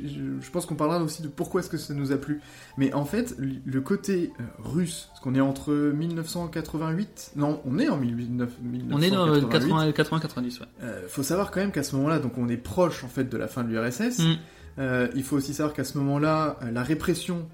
pense 0.52 0.66
qu'on 0.66 0.76
parlera 0.76 1.04
aussi 1.04 1.22
de 1.22 1.28
pourquoi 1.28 1.60
est-ce 1.62 1.70
que 1.70 1.78
ça 1.78 1.94
nous 1.94 2.12
a 2.14 2.18
plu. 2.18 2.40
Mais 2.78 2.94
en 2.94 3.04
fait, 3.04 3.36
le- 3.38 3.82
côté 3.82 4.32
euh, 4.40 4.44
russe, 4.64 5.08
parce 5.10 5.20
qu'on 5.20 5.36
est 5.36 5.42
entre 5.42 5.74
1988, 5.74 7.32
non, 7.36 7.62
on 7.66 7.80
est 7.80 7.90
en 7.90 7.98
19, 7.98 8.50
On 8.94 9.02
est 9.02 9.10
dans 9.12 9.28
1988. 9.28 9.92
80-90, 9.98 10.60
ouais. 10.62 10.66
Euh, 10.84 11.02
faut 11.10 11.24
savoir 11.24 11.52
quand 11.52 11.60
même 11.60 11.72
qu'à 11.72 11.84
ce 11.84 11.96
moment-là, 11.98 12.20
donc 12.20 12.38
on 12.38 12.48
est 12.50 12.58
proche 12.58 13.04
en 13.04 13.08
fait 13.10 13.26
de 13.30 13.38
la 13.38 13.48
fin 13.48 13.64
de 13.64 13.70
l'URSS. 13.70 14.20
Mm. 14.20 14.34
Euh, 14.80 15.08
il 15.16 15.24
faut 15.24 15.36
aussi 15.38 15.54
savoir 15.54 15.74
qu'à 15.74 15.84
ce 15.84 15.98
moment-là, 15.98 16.60
la 16.72 16.84
répression 16.84 17.48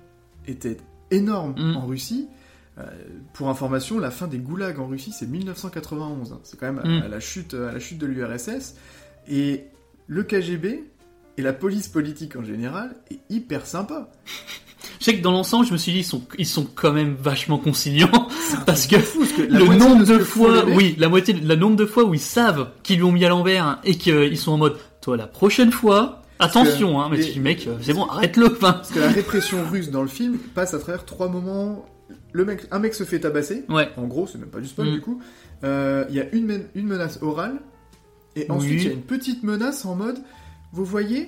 était 0.48 0.78
énorme 1.12 1.54
Mm. 1.58 1.78
en 1.78 1.86
Russie. 1.86 2.28
Euh, 2.78 2.84
pour 3.34 3.50
information, 3.50 4.00
la 4.00 4.12
fin 4.12 4.28
des 4.28 4.38
goulags 4.38 4.80
en 4.80 4.88
Russie, 4.88 5.12
c'est 5.12 5.28
1991. 5.28 6.32
hein. 6.34 6.40
C'est 6.44 6.58
quand 6.60 6.72
même 6.72 6.80
à, 6.80 6.88
Mm. 6.88 7.04
à 7.04 7.08
la 7.10 7.20
chute, 7.20 7.54
à 7.54 7.72
la 7.72 7.80
chute 7.80 7.98
de 7.98 8.06
l'URSS. 8.06 8.76
Et 9.28 9.66
le 10.08 10.24
KGB 10.24 10.84
et 11.38 11.42
la 11.42 11.54
police 11.54 11.88
politique 11.88 12.36
en 12.36 12.44
général 12.44 12.96
est 13.12 13.20
hyper 13.30 13.66
sympa. 13.66 14.10
Je 15.00 15.06
sais 15.06 15.18
que 15.18 15.22
dans 15.22 15.32
l'ensemble, 15.32 15.66
je 15.66 15.74
me 15.74 15.78
suis 15.78 15.92
dit, 15.92 16.00
ils 16.00 16.04
sont, 16.04 16.22
ils 16.38 16.46
sont 16.46 16.66
quand 16.66 16.92
même 16.94 17.16
vachement 17.16 17.58
conciliants. 17.58 18.10
Parce 18.66 18.88
que, 18.88 18.96
Parce 18.96 19.32
que 19.34 19.42
la 19.44 19.60
le 19.60 19.66
nombre 19.76 20.06
de 20.06 20.20
fois, 20.20 20.66
oui, 20.66 20.96
la 20.98 21.10
moitié, 21.10 21.34
le 21.34 21.56
nombre 21.56 21.76
de 21.76 21.86
fois 21.86 22.04
où 22.06 22.14
ils 22.14 22.20
savent 22.20 22.70
qu'ils 22.84 22.98
lui 22.98 23.04
ont 23.04 23.12
mis 23.12 23.26
à 23.26 23.30
l'envers 23.30 23.80
et 23.84 23.96
qu'ils 23.96 24.38
sont 24.38 24.52
en 24.54 24.58
mode, 24.58 24.78
toi, 25.02 25.18
la 25.18 25.28
prochaine 25.28 25.72
fois, 25.72 26.22
attention, 26.40 27.02
hein, 27.02 27.08
mais 27.10 27.18
les- 27.18 27.26
tu 27.26 27.32
dis, 27.34 27.40
mec, 27.40 27.68
euh, 27.68 27.78
c'est 27.82 27.94
bon, 27.94 28.06
arrête-le. 28.06 28.54
Parce 28.54 28.92
que 28.92 29.00
la 29.00 29.08
répression 29.10 29.60
russe 29.70 29.90
dans 29.92 30.02
le 30.04 30.08
film 30.08 30.38
passe 30.54 30.74
à 30.74 30.80
travers 30.80 31.06
trois 31.06 31.30
moments. 31.30 31.86
Le 32.34 32.46
mec, 32.46 32.62
un 32.72 32.80
mec 32.80 32.94
se 32.94 33.04
fait 33.04 33.20
tabasser. 33.20 33.64
Ouais. 33.70 33.90
En 33.98 34.04
gros, 34.08 34.28
c'est 34.28 34.38
même 34.38 34.50
pas 34.50 34.60
du 34.60 34.68
spoil 34.68 34.90
Mm. 34.90 34.94
du 34.94 35.02
coup. 35.02 35.22
Euh, 35.64 36.06
Il 36.10 36.16
y 36.16 36.20
a 36.20 36.26
une, 36.34 36.46
men- 36.46 36.68
une 36.76 36.88
menace 36.88 37.20
orale. 37.22 37.56
Et 38.36 38.50
ensuite, 38.50 38.72
Oui. 38.72 38.82
il 38.82 38.88
y 38.88 38.90
a 38.90 38.94
une 38.94 39.02
petite 39.02 39.44
menace 39.44 39.86
en 39.86 39.96
mode 39.96 40.18
Vous 40.74 40.86
voyez, 40.86 41.28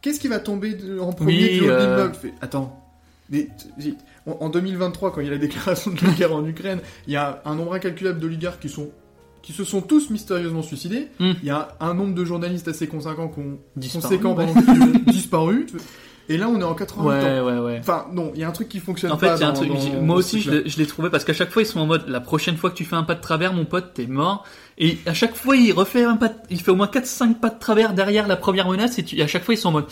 qu'est-ce 0.00 0.20
qui 0.20 0.28
va 0.28 0.38
tomber 0.38 0.74
de- 0.74 0.98
en 1.00 1.12
premier 1.12 1.32
Oui, 1.50 1.60
de 1.60 1.64
euh, 1.70 2.12
Fait, 2.12 2.32
Attends. 2.40 2.80
mais, 3.30 3.48
en, 4.26 4.32
en 4.40 4.48
2023, 4.48 5.12
quand 5.12 5.20
il 5.20 5.24
y 5.26 5.28
a 5.28 5.32
la 5.32 5.38
déclaration 5.38 5.90
de 5.90 6.00
la 6.06 6.12
guerre 6.12 6.32
en 6.34 6.46
Ukraine, 6.46 6.78
il 7.08 7.12
y 7.14 7.16
a 7.16 7.42
un 7.44 7.54
nombre 7.56 7.74
incalculable 7.74 8.20
d'oligarques 8.20 8.60
qui 8.60 8.68
sont 8.68 8.90
qui 9.42 9.52
se 9.52 9.62
sont 9.62 9.80
tous 9.80 10.10
mystérieusement 10.10 10.62
suicidés. 10.62 11.06
Mm. 11.20 11.30
Il 11.40 11.46
y 11.46 11.50
a 11.50 11.68
un 11.78 11.94
nombre 11.94 12.14
de 12.16 12.24
journalistes 12.24 12.66
assez 12.66 12.88
conséquent 12.88 13.28
qui 13.28 13.38
ont 13.38 13.58
Disparu, 13.76 14.02
conséquent, 14.02 14.34
ouais. 14.36 14.44
pardon, 14.52 14.60
qui 14.72 14.80
ont 15.08 15.12
disparu. 15.12 15.66
Et 16.28 16.36
là, 16.36 16.48
on 16.48 16.60
est 16.60 16.64
en 16.64 16.74
88 16.74 17.08
ans. 17.08 17.12
Ouais, 17.12 17.40
ouais, 17.40 17.58
ouais. 17.60 17.76
Enfin, 17.80 18.06
non, 18.12 18.32
il 18.34 18.40
y 18.40 18.44
a 18.44 18.48
un 18.48 18.52
truc 18.52 18.68
qui 18.68 18.80
fonctionne 18.80 19.12
En 19.12 19.18
fait, 19.18 19.26
pas. 19.28 19.36
il 19.36 19.40
y 19.40 19.44
a 19.44 19.48
un 19.48 19.52
dans- 19.52 19.56
truc. 19.60 19.70
dans- 19.70 20.02
moi 20.02 20.16
aussi, 20.16 20.40
je 20.42 20.50
l'ai- 20.78 20.86
trouvé 20.86 21.08
parce 21.10 21.24
qu'à 21.24 21.32
chaque 21.34 21.50
fois, 21.50 21.62
ils 21.62 21.66
sont 21.66 21.78
en 21.80 21.86
mode 21.86 22.04
la 22.08 22.20
prochaine 22.20 22.56
fois 22.56 22.70
que 22.70 22.74
tu 22.76 22.84
fais 22.84 22.96
un 22.96 23.04
pas 23.04 23.14
de 23.14 23.20
travers, 23.20 23.52
mon 23.52 23.64
pote, 23.64 23.92
t'es 23.94 24.06
mort. 24.06 24.44
Et 24.78 24.98
à 25.06 25.14
chaque 25.14 25.36
fois, 25.36 25.56
il 25.56 25.72
refait 25.72 26.04
un 26.04 26.16
pas. 26.16 26.28
de- 26.28 26.34
Il 26.50 26.60
fait 26.60 26.70
au 26.70 26.76
moins 26.76 26.88
4-5 26.88 27.40
pas 27.40 27.50
de 27.50 27.58
travers 27.58 27.94
derrière 27.94 28.26
la 28.26 28.36
première 28.36 28.68
menace. 28.68 28.98
Et, 28.98 29.04
tu- 29.04 29.16
et 29.16 29.22
à 29.22 29.26
chaque 29.26 29.44
fois, 29.44 29.54
ils 29.54 29.58
sont 29.58 29.68
en 29.68 29.72
mode 29.72 29.86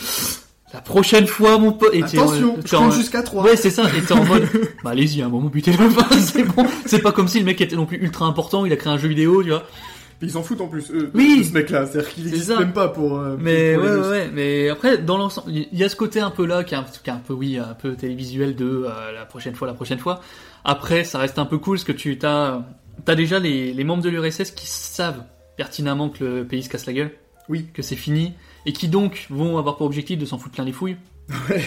la 0.72 0.80
prochaine 0.80 1.26
fois, 1.28 1.56
mon 1.58 1.72
pote. 1.72 1.90
Et 1.94 2.02
t'es 2.02 2.18
en- 2.18 2.22
Attention, 2.22 2.58
je 2.64 2.74
en- 2.76 2.78
compte 2.80 2.94
jusqu'à 2.94 3.22
3. 3.22 3.44
Ouais, 3.44 3.56
c'est 3.56 3.70
ça. 3.70 3.84
Et 3.96 4.00
t'es 4.02 4.12
en 4.12 4.24
mode 4.24 4.42
bah 4.84 4.90
allez-y, 4.90 5.22
à 5.22 5.26
un 5.26 5.28
moment, 5.28 5.48
butez-le. 5.48 5.86
Enfin, 5.86 6.16
c'est 6.18 6.42
bon. 6.42 6.66
C'est 6.84 6.98
pas 7.00 7.12
comme 7.12 7.28
si 7.28 7.38
le 7.38 7.44
mec 7.44 7.60
était 7.60 7.76
non 7.76 7.86
plus 7.86 7.98
ultra 7.98 8.26
important. 8.26 8.64
Il 8.66 8.72
a 8.72 8.76
créé 8.76 8.92
un 8.92 8.98
jeu 8.98 9.08
vidéo, 9.08 9.42
tu 9.44 9.50
vois. 9.50 9.62
Ils 10.24 10.30
s'en 10.32 10.42
foutent 10.42 10.60
en 10.60 10.66
plus, 10.68 10.90
eux, 10.90 11.10
Oui. 11.14 11.38
de 11.38 11.42
ce 11.44 11.52
mec-là. 11.52 11.86
C'est-à-dire 11.86 12.10
qu'il 12.10 12.24
C'est 12.24 12.28
existe 12.30 12.48
ça. 12.52 12.58
même 12.58 12.72
pas 12.72 12.88
pour. 12.88 13.18
euh, 13.18 13.36
Mais 13.38 13.74
pour 13.74 13.84
ouais, 13.84 13.90
ouais, 13.90 14.08
ouais, 14.08 14.30
mais 14.32 14.68
après 14.70 14.98
dans 14.98 15.18
l'ensemble, 15.18 15.50
il 15.52 15.68
y 15.72 15.84
a 15.84 15.88
ce 15.88 15.96
côté 15.96 16.20
un 16.20 16.30
peu 16.30 16.46
là 16.46 16.64
qui 16.64 16.74
est 16.74 16.78
un, 16.78 16.82
qui 16.84 17.10
est 17.10 17.12
un 17.12 17.16
peu 17.18 17.32
oui, 17.34 17.58
un 17.58 17.74
peu 17.74 17.94
télévisuel 17.94 18.56
de 18.56 18.84
euh, 18.86 19.12
la 19.12 19.24
prochaine 19.26 19.54
fois, 19.54 19.66
la 19.68 19.74
prochaine 19.74 19.98
fois. 19.98 20.20
Après, 20.64 21.04
ça 21.04 21.18
reste 21.18 21.38
un 21.38 21.44
peu 21.46 21.58
cool 21.58 21.76
parce 21.76 21.84
que 21.84 21.92
tu 21.92 22.18
t'as 22.18 22.62
t'as 23.04 23.14
déjà 23.14 23.38
les, 23.38 23.72
les 23.72 23.84
membres 23.84 24.02
de 24.02 24.08
l'URSS 24.08 24.50
qui 24.52 24.66
savent 24.66 25.22
pertinemment 25.56 26.08
que 26.08 26.24
le 26.24 26.44
pays 26.44 26.62
se 26.62 26.68
casse 26.68 26.86
la 26.86 26.92
gueule, 26.92 27.10
Oui. 27.48 27.66
que 27.74 27.82
c'est 27.82 27.96
fini 27.96 28.32
et 28.66 28.72
qui 28.72 28.88
donc 28.88 29.26
vont 29.30 29.58
avoir 29.58 29.76
pour 29.76 29.86
objectif 29.86 30.18
de 30.18 30.24
s'en 30.24 30.38
foutre 30.38 30.54
plein 30.54 30.64
les 30.64 30.72
fouilles. 30.72 30.96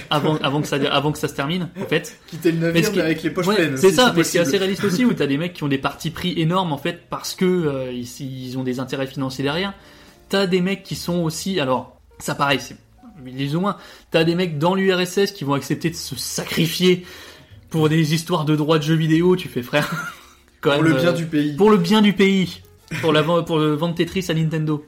Avant, 0.10 0.38
avant, 0.38 0.62
que 0.62 0.68
ça, 0.68 0.76
avant 0.92 1.12
que 1.12 1.18
ça 1.18 1.28
se 1.28 1.34
termine, 1.34 1.70
en 1.82 1.86
fait. 1.86 2.20
Quitter 2.28 2.52
le 2.52 2.60
navire 2.60 2.92
mais 2.94 3.02
avec 3.02 3.24
les 3.24 3.30
poches 3.32 3.48
Ouais, 3.48 3.56
pleines. 3.56 3.78
C'est 3.78 3.90
si 3.90 3.96
ça, 3.96 4.14
mais 4.16 4.24
ce 4.24 4.32
qui 4.32 4.38
est 4.38 4.42
possible. 4.42 4.56
assez 4.56 4.58
réaliste 4.58 4.84
aussi, 4.84 5.06
où 5.06 5.14
t'as 5.14 5.26
des 5.28 5.38
mecs 5.38 5.54
qui 5.54 5.64
ont 5.64 5.68
des 5.68 5.78
partis 5.80 6.12
pris 6.12 6.40
énormes 6.40 6.72
en 6.72 6.78
fait 6.78 7.10
parce 7.10 7.34
que 7.34 7.46
euh, 7.46 7.92
ils, 7.92 8.08
ils 8.22 8.58
ont 8.58 8.64
des 8.64 8.80
intérêts 8.80 9.08
financiers 9.08 9.44
derrière. 9.44 9.74
T'as 10.30 10.46
des 10.46 10.62
mecs 10.62 10.84
qui 10.84 10.96
sont 10.96 11.20
aussi, 11.24 11.60
alors 11.60 12.00
ça 12.20 12.36
pareil, 12.36 12.60
c'est 12.60 12.76
ou 13.56 13.60
moins. 13.60 13.78
T'as 14.12 14.24
des 14.24 14.36
mecs 14.36 14.58
dans 14.60 14.76
l'URSS 14.76 15.32
qui 15.32 15.44
vont 15.44 15.54
accepter 15.54 15.90
de 15.90 15.96
se 15.96 16.16
sacrifier 16.16 17.06
pour 17.70 17.90
des 17.90 18.14
histoires 18.14 18.46
de 18.46 18.56
droits 18.56 18.78
de 18.78 18.84
jeux 18.84 18.96
vidéo. 18.96 19.36
Tu 19.36 19.50
fais 19.50 19.64
frère, 19.64 20.14
quand 20.62 20.72
Pour 20.74 20.84
même, 20.84 20.94
le 20.94 21.00
bien 21.00 21.10
euh, 21.10 21.14
du 21.14 21.26
pays. 21.26 21.56
pour 21.56 21.70
le 21.72 21.78
bien 21.78 22.02
du 22.02 22.14
pays, 22.14 22.62
pour 23.02 23.12
la 23.12 23.24
pour 23.24 23.58
le 23.58 23.74
vendre 23.74 23.96
Tetris 23.96 24.26
à 24.30 24.34
Nintendo. 24.34 24.86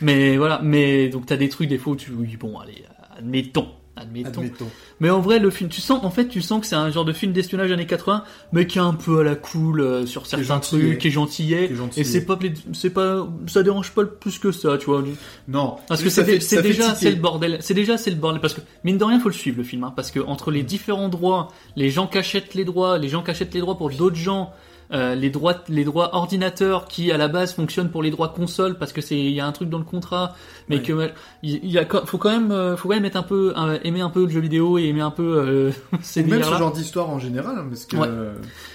Mais 0.00 0.36
voilà, 0.36 0.60
mais 0.62 1.08
donc 1.08 1.26
t'as 1.26 1.36
des 1.36 1.48
trucs 1.48 1.68
des 1.68 1.78
fois 1.78 1.94
où 1.94 1.96
tu 1.96 2.10
oui 2.12 2.36
bon 2.38 2.58
allez 2.58 2.84
admettons. 3.18 3.68
Admettons. 3.96 4.40
Admettons. 4.40 4.70
Mais 4.98 5.10
en 5.10 5.20
vrai, 5.20 5.38
le 5.38 5.50
film, 5.50 5.70
tu 5.70 5.80
sens, 5.80 6.02
en 6.02 6.10
fait, 6.10 6.26
tu 6.26 6.42
sens 6.42 6.60
que 6.60 6.66
c'est 6.66 6.74
un 6.74 6.90
genre 6.90 7.04
de 7.04 7.12
film 7.12 7.32
d'espionnage 7.32 7.70
années 7.70 7.86
80, 7.86 8.24
mais 8.52 8.66
qui 8.66 8.78
est 8.78 8.82
un 8.82 8.94
peu 8.94 9.20
à 9.20 9.22
la 9.22 9.36
cool 9.36 9.80
euh, 9.80 10.06
sur 10.06 10.26
certains 10.26 10.58
trucs, 10.58 10.98
qui 10.98 11.08
est 11.08 11.10
gentillet. 11.10 11.70
Et 11.96 12.04
c'est 12.04 12.24
pas, 12.24 12.38
c'est 12.72 12.90
pas, 12.90 13.28
ça 13.46 13.62
dérange 13.62 13.92
pas 13.92 14.04
plus 14.04 14.38
que 14.38 14.50
ça, 14.50 14.78
tu 14.78 14.86
vois. 14.86 15.04
Non. 15.46 15.76
Parce 15.88 16.02
que 16.02 16.10
c'est 16.10 16.24
déjà, 16.62 16.94
c'est 16.94 17.10
le 17.10 17.16
bordel. 17.16 17.58
C'est 17.60 17.74
déjà, 17.74 17.96
c'est 17.96 18.10
le 18.10 18.16
bordel. 18.16 18.40
Parce 18.40 18.54
que, 18.54 18.60
mine 18.82 18.98
de 18.98 19.04
rien, 19.04 19.20
faut 19.20 19.28
le 19.28 19.34
suivre, 19.34 19.58
le 19.58 19.64
film, 19.64 19.84
hein, 19.84 19.92
parce 19.94 20.10
que 20.10 20.20
entre 20.20 20.50
les 20.50 20.64
différents 20.64 21.08
droits, 21.08 21.48
les 21.76 21.90
gens 21.90 22.06
qui 22.06 22.18
achètent 22.18 22.54
les 22.54 22.64
droits, 22.64 22.98
les 22.98 23.08
gens 23.08 23.22
qui 23.22 23.30
achètent 23.30 23.54
les 23.54 23.60
droits 23.60 23.78
pour 23.78 23.90
d'autres 23.90 24.16
gens, 24.16 24.52
euh, 24.92 25.14
les 25.14 25.30
droits, 25.30 25.56
les 25.68 25.84
droits 25.84 26.14
ordinateurs 26.14 26.86
qui 26.86 27.10
à 27.10 27.16
la 27.16 27.28
base 27.28 27.54
fonctionnent 27.54 27.90
pour 27.90 28.02
les 28.02 28.10
droits 28.10 28.28
console 28.28 28.76
parce 28.78 28.92
que 28.92 29.00
c'est, 29.00 29.18
il 29.18 29.30
y 29.32 29.40
a 29.40 29.46
un 29.46 29.52
truc 29.52 29.70
dans 29.70 29.78
le 29.78 29.84
contrat, 29.84 30.34
mais 30.68 30.76
Ouais. 30.76 30.82
que 30.82 31.10
il 31.42 31.70
y 31.70 31.78
a, 31.78 31.86
faut 32.04 32.18
quand 32.18 32.30
même, 32.30 32.52
euh, 32.52 32.76
faut 32.76 32.88
quand 32.88 32.94
même 32.94 33.04
être 33.06 33.16
un 33.16 33.22
peu, 33.22 33.54
aimer 33.82 34.02
un 34.02 34.10
peu 34.10 34.24
le 34.24 34.30
jeu 34.30 34.40
vidéo 34.40 34.78
et 34.78 34.84
aimer 34.84 35.00
un 35.00 35.10
peu 35.10 35.22
euh, 35.38 35.72
ces 36.02 36.22
Ou 36.22 36.26
même 36.28 36.42
ce 36.42 36.54
genre 36.54 36.72
d'histoire 36.72 37.08
en 37.10 37.18
général, 37.18 37.56
hein, 37.58 37.66
parce 37.68 37.86
que 37.86 37.96
Ouais. 37.96 38.08
euh, 38.08 38.34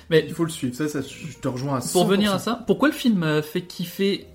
Mais 0.10 0.25
il 0.28 0.34
faut 0.34 0.44
le 0.46 0.50
suivre. 0.50 0.75
Ça, 0.75 0.88
ça, 0.88 1.00
je 1.01 1.38
te 1.38 1.48
rejoins 1.48 1.75
à 1.75 1.80
100%. 1.80 1.92
pour 1.94 2.06
venir 2.06 2.34
à 2.34 2.39
ça, 2.39 2.63
pourquoi 2.66 2.89
le 2.89 2.96
film 2.96 3.22
euh, 3.24 3.42
fait 3.42 3.62
kiffer, 3.62 4.25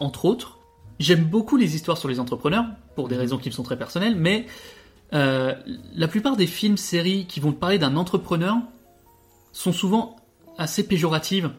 entre 0.00 0.24
autres, 0.26 0.58
j'aime 0.98 1.24
beaucoup 1.24 1.56
les 1.56 1.74
histoires 1.74 1.96
sur 1.96 2.08
les 2.08 2.20
entrepreneurs, 2.20 2.66
pour 2.94 3.08
des 3.08 3.14
Mhm. 3.14 3.20
raisons 3.22 3.38
qui 3.38 3.48
me 3.48 3.54
sont 3.54 3.62
très 3.62 3.78
personnelles, 3.78 4.16
mais 4.16 4.46
la 5.12 6.08
plupart 6.08 6.36
des 6.36 6.46
films, 6.46 6.76
séries 6.76 7.26
qui 7.26 7.40
vont 7.40 7.52
te 7.52 7.58
parler 7.58 7.78
d'un 7.78 7.96
entrepreneur 7.96 8.56
sont 9.52 9.72
souvent 9.72 10.14
assez 10.60 10.84
péjoratives 10.86 11.50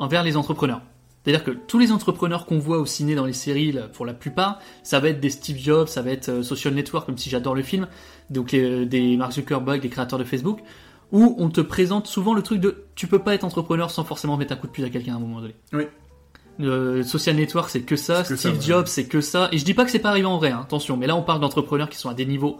envers 0.00 0.22
les 0.24 0.36
entrepreneurs. 0.36 0.82
C'est-à-dire 1.24 1.44
que 1.44 1.50
tous 1.50 1.78
les 1.78 1.90
entrepreneurs 1.90 2.46
qu'on 2.46 2.58
voit 2.58 2.78
au 2.78 2.86
ciné 2.86 3.14
dans 3.16 3.24
les 3.26 3.32
séries, 3.32 3.72
là, 3.72 3.88
pour 3.88 4.06
la 4.06 4.14
plupart, 4.14 4.60
ça 4.84 5.00
va 5.00 5.08
être 5.08 5.18
des 5.20 5.30
Steve 5.30 5.58
Jobs, 5.58 5.88
ça 5.88 6.00
va 6.02 6.10
être 6.12 6.28
euh, 6.28 6.42
Social 6.42 6.72
Network, 6.74 7.04
comme 7.06 7.18
si 7.18 7.30
j'adore 7.30 7.54
le 7.56 7.62
film, 7.62 7.88
donc 8.30 8.52
les- 8.52 8.86
des 8.86 9.16
Mark 9.16 9.32
Zuckerberg, 9.32 9.80
des 9.80 9.88
créateurs 9.88 10.18
de 10.20 10.24
Facebook, 10.24 10.60
où 11.12 11.34
on 11.38 11.48
te 11.50 11.60
présente 11.60 12.06
souvent 12.06 12.32
le 12.34 12.42
truc 12.42 12.60
de 12.60 12.84
tu 12.94 13.06
peux 13.08 13.18
pas 13.18 13.34
être 13.34 13.44
entrepreneur 13.44 13.90
sans 13.90 14.04
forcément 14.04 14.36
mettre 14.36 14.52
un 14.52 14.56
coup 14.56 14.66
de 14.68 14.72
puce 14.72 14.84
à 14.84 14.88
quelqu'un 14.90 15.14
à 15.14 15.16
un 15.16 15.20
moment 15.20 15.40
donné. 15.40 15.54
Oui. 15.72 15.84
Euh, 16.60 17.02
Social 17.02 17.34
Network, 17.36 17.70
c'est 17.70 17.82
que 17.82 17.96
ça. 17.96 18.22
Steve 18.24 18.54
ouais. 18.58 18.62
Jobs, 18.62 18.86
c'est 18.86 19.06
que 19.06 19.20
ça. 19.20 19.48
Et 19.52 19.58
je 19.58 19.64
dis 19.64 19.74
pas 19.74 19.84
que 19.84 19.90
c'est 19.90 19.98
pas 19.98 20.10
arrivé 20.10 20.26
en 20.26 20.38
vrai, 20.38 20.52
hein, 20.52 20.60
attention. 20.62 20.96
Mais 20.96 21.06
là, 21.08 21.14
on 21.16 21.22
parle 21.22 21.40
d'entrepreneurs 21.40 21.88
qui 21.90 21.98
sont 21.98 22.08
à 22.08 22.14
des 22.14 22.24
niveaux 22.24 22.58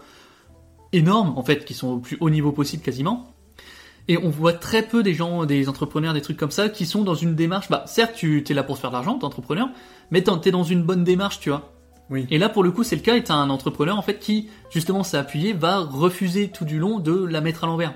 énormes, 0.93 1.33
en 1.37 1.43
fait, 1.43 1.65
qui 1.65 1.73
sont 1.73 1.87
au 1.93 1.97
plus 1.99 2.17
haut 2.19 2.29
niveau 2.29 2.51
possible 2.51 2.83
quasiment. 2.83 3.33
Et 4.07 4.17
on 4.17 4.29
voit 4.29 4.53
très 4.53 4.83
peu 4.83 5.03
des 5.03 5.13
gens, 5.13 5.45
des 5.45 5.67
entrepreneurs, 5.67 6.13
des 6.13 6.21
trucs 6.21 6.37
comme 6.37 6.51
ça, 6.51 6.69
qui 6.69 6.85
sont 6.85 7.03
dans 7.03 7.15
une 7.15 7.35
démarche. 7.35 7.69
Bah, 7.69 7.83
certes, 7.87 8.13
tu 8.15 8.43
es 8.47 8.53
là 8.53 8.63
pour 8.63 8.77
se 8.77 8.81
faire 8.81 8.89
de 8.89 8.95
l'argent, 8.95 9.17
t'es 9.17 9.25
entrepreneur, 9.25 9.69
mais 10.11 10.23
t'es 10.23 10.51
dans 10.51 10.63
une 10.63 10.83
bonne 10.83 11.03
démarche, 11.03 11.39
tu 11.39 11.49
vois. 11.49 11.73
Oui. 12.09 12.25
Et 12.31 12.37
là, 12.37 12.47
pour 12.47 12.63
le 12.63 12.71
coup, 12.71 12.83
c'est 12.83 12.95
le 12.95 13.01
cas. 13.01 13.15
Et 13.15 13.23
t'as 13.23 13.35
un 13.35 13.49
entrepreneur, 13.49 13.97
en 13.97 14.01
fait, 14.01 14.19
qui 14.19 14.49
justement 14.69 15.03
s'est 15.03 15.17
appuyé, 15.17 15.53
va 15.53 15.79
refuser 15.79 16.49
tout 16.49 16.63
du 16.63 16.79
long 16.79 16.99
de 16.99 17.25
la 17.25 17.41
mettre 17.41 17.65
à 17.65 17.67
l'envers. 17.67 17.93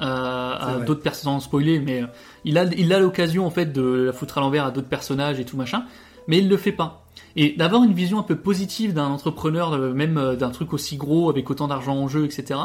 Euh, 0.00 0.54
à 0.58 0.78
d'autres 0.86 1.02
personnes, 1.02 1.32
sans 1.32 1.40
spoiler, 1.40 1.78
mais 1.78 2.02
euh, 2.02 2.06
il 2.44 2.56
a, 2.56 2.64
il 2.64 2.90
a 2.94 3.00
l'occasion 3.00 3.44
en 3.44 3.50
fait 3.50 3.66
de 3.66 3.82
la 3.82 4.12
foutre 4.14 4.38
à 4.38 4.40
l'envers 4.40 4.64
à 4.64 4.70
d'autres 4.70 4.88
personnages 4.88 5.38
et 5.38 5.44
tout 5.44 5.58
machin, 5.58 5.84
mais 6.26 6.38
il 6.38 6.48
le 6.48 6.56
fait 6.56 6.72
pas. 6.72 7.04
Et 7.36 7.54
d'avoir 7.56 7.84
une 7.84 7.92
vision 7.92 8.18
un 8.18 8.22
peu 8.22 8.36
positive 8.36 8.94
d'un 8.94 9.08
entrepreneur, 9.08 9.72
euh, 9.72 9.92
même 9.92 10.16
euh, 10.16 10.36
d'un 10.36 10.50
truc 10.50 10.72
aussi 10.72 10.96
gros 10.96 11.28
avec 11.28 11.50
autant 11.50 11.68
d'argent 11.68 11.96
en 11.96 12.08
jeu, 12.08 12.24
etc. 12.24 12.58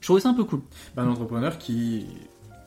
Je 0.00 0.06
trouvais 0.06 0.20
ça 0.20 0.30
un 0.30 0.34
peu 0.34 0.44
cool. 0.44 0.62
Un 0.96 1.08
entrepreneur 1.08 1.58
qui 1.58 2.06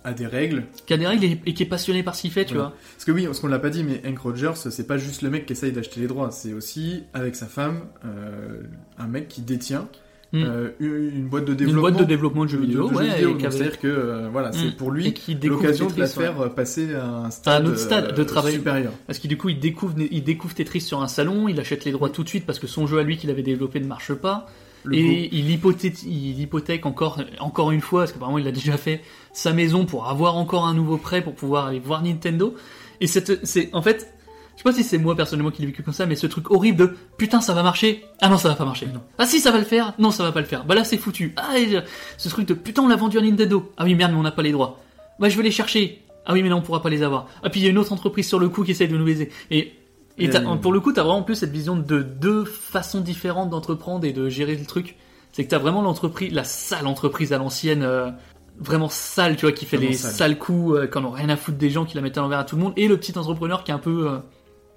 a 0.04 0.14
des 0.14 0.28
règles. 0.28 0.64
Qui 0.86 0.94
a 0.94 0.98
des 0.98 1.08
règles 1.08 1.24
et, 1.26 1.42
et 1.46 1.54
qui 1.54 1.64
est 1.64 1.68
passionné 1.68 2.04
par 2.04 2.16
ce 2.16 2.22
qu'il 2.22 2.32
fait, 2.32 2.46
tu 2.46 2.54
Voilà. 2.54 2.70
vois. 2.70 2.78
Parce 2.96 3.06
que 3.06 3.12
oui, 3.12 3.26
parce 3.26 3.40
qu'on 3.40 3.48
l'a 3.48 3.60
pas 3.60 3.70
dit, 3.70 3.84
mais 3.84 4.02
Hank 4.08 4.20
Rogers, 4.20 4.54
c'est 4.56 4.88
pas 4.88 4.98
juste 4.98 5.22
le 5.22 5.30
mec 5.30 5.46
qui 5.46 5.54
essaye 5.54 5.72
d'acheter 5.72 6.00
les 6.02 6.08
droits, 6.08 6.32
c'est 6.32 6.54
aussi 6.54 7.04
avec 7.14 7.36
sa 7.36 7.46
femme 7.48 7.82
euh, 8.06 8.62
un 8.98 9.08
mec 9.08 9.28
qui 9.28 9.42
détient 9.42 9.88
Mm. 10.36 10.44
euh, 10.48 10.70
une 10.80 11.12
une 11.20 11.28
boîte 11.28 11.46
de 11.46 11.52
Une 11.52 11.58
développement. 11.58 11.82
boîte 11.82 12.00
de 12.00 12.04
développement 12.06 12.44
de 12.46 12.50
jeux 12.50 12.58
vidéo, 12.58 12.88
de 12.90 12.94
jeux 12.96 13.00
ouais, 13.02 13.10
vidéo. 13.10 13.20
et 13.30 13.32
Donc, 13.34 13.38
qui 13.42 13.46
avait- 13.46 13.56
C'est-à-dire 13.56 13.80
que 13.80 13.88
euh, 13.88 14.30
voilà, 14.32 14.52
c'est 14.52 14.66
Mm. 14.66 14.72
pour 14.78 14.90
lui 14.90 15.14
l'occasion 15.44 15.86
de 15.86 15.92
la 16.00 16.06
ouais. 16.06 16.08
faire 16.12 16.54
passer 16.56 16.96
à 16.96 17.06
un 17.08 17.30
stade, 17.30 17.62
un 17.64 17.68
autre 17.70 17.78
stade 17.78 18.16
de 18.16 18.24
travail. 18.24 18.54
supérieur. 18.54 18.94
Parce 19.06 19.20
qu'il 19.20 19.30
du 19.30 19.38
coup 19.38 19.50
il 19.50 19.60
découvre, 19.60 19.94
il 20.00 20.24
découvre 20.24 20.56
Tetris 20.56 20.82
sur 20.82 21.04
un 21.04 21.08
salon, 21.08 21.48
il 21.50 21.60
achète 21.60 21.86
les 21.86 21.92
droits 21.92 22.10
tout 22.10 22.24
de 22.24 22.30
suite 22.30 22.48
parce 22.48 22.58
que 22.58 22.66
son 22.66 22.88
jeu 22.88 22.98
à 22.98 23.04
lui 23.04 23.18
qu'il 23.18 23.30
avait 23.30 23.44
développé 23.44 23.80
ne 23.80 23.86
marche 23.86 24.12
pas. 24.16 24.48
Le 24.84 24.98
et 24.98 25.30
il 25.32 25.50
hypothèque, 25.50 26.04
il 26.04 26.40
hypothèque 26.40 26.86
encore, 26.86 27.22
encore 27.40 27.72
une 27.72 27.82
fois, 27.82 28.02
parce 28.02 28.12
qu'apparemment 28.12 28.38
il 28.38 28.46
l'a 28.46 28.52
déjà 28.52 28.78
fait, 28.78 29.02
sa 29.32 29.54
maison 29.54 29.86
pour 29.86 30.08
avoir 30.08 30.36
encore 30.38 30.66
un 30.66 30.74
nouveau 30.74 30.98
prêt 30.98 31.22
pour 31.22 31.36
pouvoir 31.36 31.68
aller 31.68 31.80
voir 31.80 32.04
Nintendo. 32.04 32.56
Et 33.00 33.08
cette, 33.08 33.46
c'est, 33.46 33.70
en 33.74 33.82
fait, 33.82 34.14
je 34.56 34.60
sais 34.60 34.64
pas 34.64 34.74
si 34.74 34.84
c'est 34.84 34.98
moi 34.98 35.16
personnellement 35.16 35.52
qui 35.52 35.62
l'ai 35.62 35.68
vécu 35.68 35.84
comme 35.84 35.94
ça, 35.94 36.06
mais 36.06 36.16
ce 36.16 36.28
truc 36.28 36.52
horrible 36.52 36.78
de 36.78 36.96
putain 37.18 37.42
ça 37.42 37.54
va 37.54 37.64
marcher, 37.64 38.06
ah 38.22 38.30
non 38.30 38.38
ça 38.38 38.50
va 38.50 38.56
pas 38.56 38.66
marcher. 38.66 38.88
Ah 39.18 39.26
si 39.26 39.40
ça 39.40 39.52
va 39.52 39.58
le 39.58 39.66
faire, 39.66 39.94
non 39.98 40.12
ça 40.12 40.24
va 40.24 40.32
pas 40.32 40.42
le 40.42 40.46
faire. 40.46 40.66
Bah 40.66 40.76
là 40.76 40.84
c'est 40.84 40.98
foutu. 40.98 41.34
Ah 41.38 41.58
et, 41.58 41.80
ce 42.18 42.30
truc 42.30 42.48
de 42.48 42.54
putain 42.54 42.84
on 42.84 42.88
l'a 42.88 42.96
vendu 42.96 43.18
à 43.18 43.22
Nintendo. 43.22 43.72
Ah 43.78 43.86
oui 43.86 43.96
merde 43.96 44.12
mais 44.12 44.20
on 44.20 44.24
n'a 44.24 44.32
pas 44.32 44.44
les 44.44 44.52
droits. 44.52 44.80
Bah 45.20 45.30
je 45.30 45.38
vais 45.38 45.44
les 45.44 45.52
chercher. 45.52 46.04
Ah 46.26 46.34
oui 46.34 46.44
mais 46.44 46.50
là 46.50 46.56
on 46.56 46.62
pourra 46.62 46.82
pas 46.82 46.90
les 46.90 47.02
avoir. 47.02 47.28
Ah 47.42 47.50
puis 47.50 47.62
il 47.62 47.64
y 47.64 47.68
a 47.68 47.72
une 47.72 47.78
autre 47.78 47.94
entreprise 47.94 48.28
sur 48.28 48.40
le 48.40 48.48
coup 48.50 48.64
qui 48.64 48.72
essaye 48.72 48.88
de 48.88 48.98
nous 48.98 49.06
baiser. 49.06 49.32
Et 49.50 49.74
et 50.18 50.28
Euh. 50.36 50.56
pour 50.58 50.72
le 50.74 50.80
coup, 50.80 50.92
t'as 50.94 51.02
vraiment 51.04 51.20
en 51.20 51.24
plus 51.24 51.36
cette 51.36 51.52
vision 51.52 51.76
de 51.76 52.02
deux 52.02 52.46
façons 52.46 53.02
différentes 53.02 53.50
d'entreprendre 53.50 54.06
et 54.06 54.14
de 54.14 54.30
gérer 54.30 54.56
le 54.56 54.66
truc. 54.66 54.96
C'est 55.32 55.44
que 55.46 55.50
t'as 55.50 55.58
vraiment 55.58 55.82
l'entreprise, 55.82 56.32
la 56.34 56.44
sale 56.44 56.86
entreprise 56.86 57.34
à 57.34 57.38
l'ancienne, 57.40 57.82
euh, 57.82 58.12
vraiment 58.60 58.90
sale, 58.90 59.36
tu 59.36 59.46
vois, 59.48 59.52
qui 59.52 59.66
fait 59.66 59.78
Vraiment 59.78 59.92
les 59.92 59.98
sale. 59.98 60.12
sales 60.12 60.38
coups, 60.38 60.76
euh, 60.78 60.86
qui 60.88 60.98
en 61.00 61.06
ont 61.06 61.10
rien 61.12 61.30
à 61.30 61.36
foutre 61.36 61.58
des 61.58 61.72
gens, 61.72 61.86
qui 61.86 61.96
la 61.96 62.02
mettent 62.02 62.18
à 62.20 62.22
l'envers 62.22 62.38
à 62.40 62.44
tout 62.44 62.56
le 62.56 62.62
monde, 62.62 62.74
et 62.78 62.88
le 62.88 62.98
petit 62.98 63.18
entrepreneur 63.18 63.64
qui 63.64 63.72
est 63.72 63.74
un 63.74 63.80
peu 63.80 64.08
euh, 64.10 64.18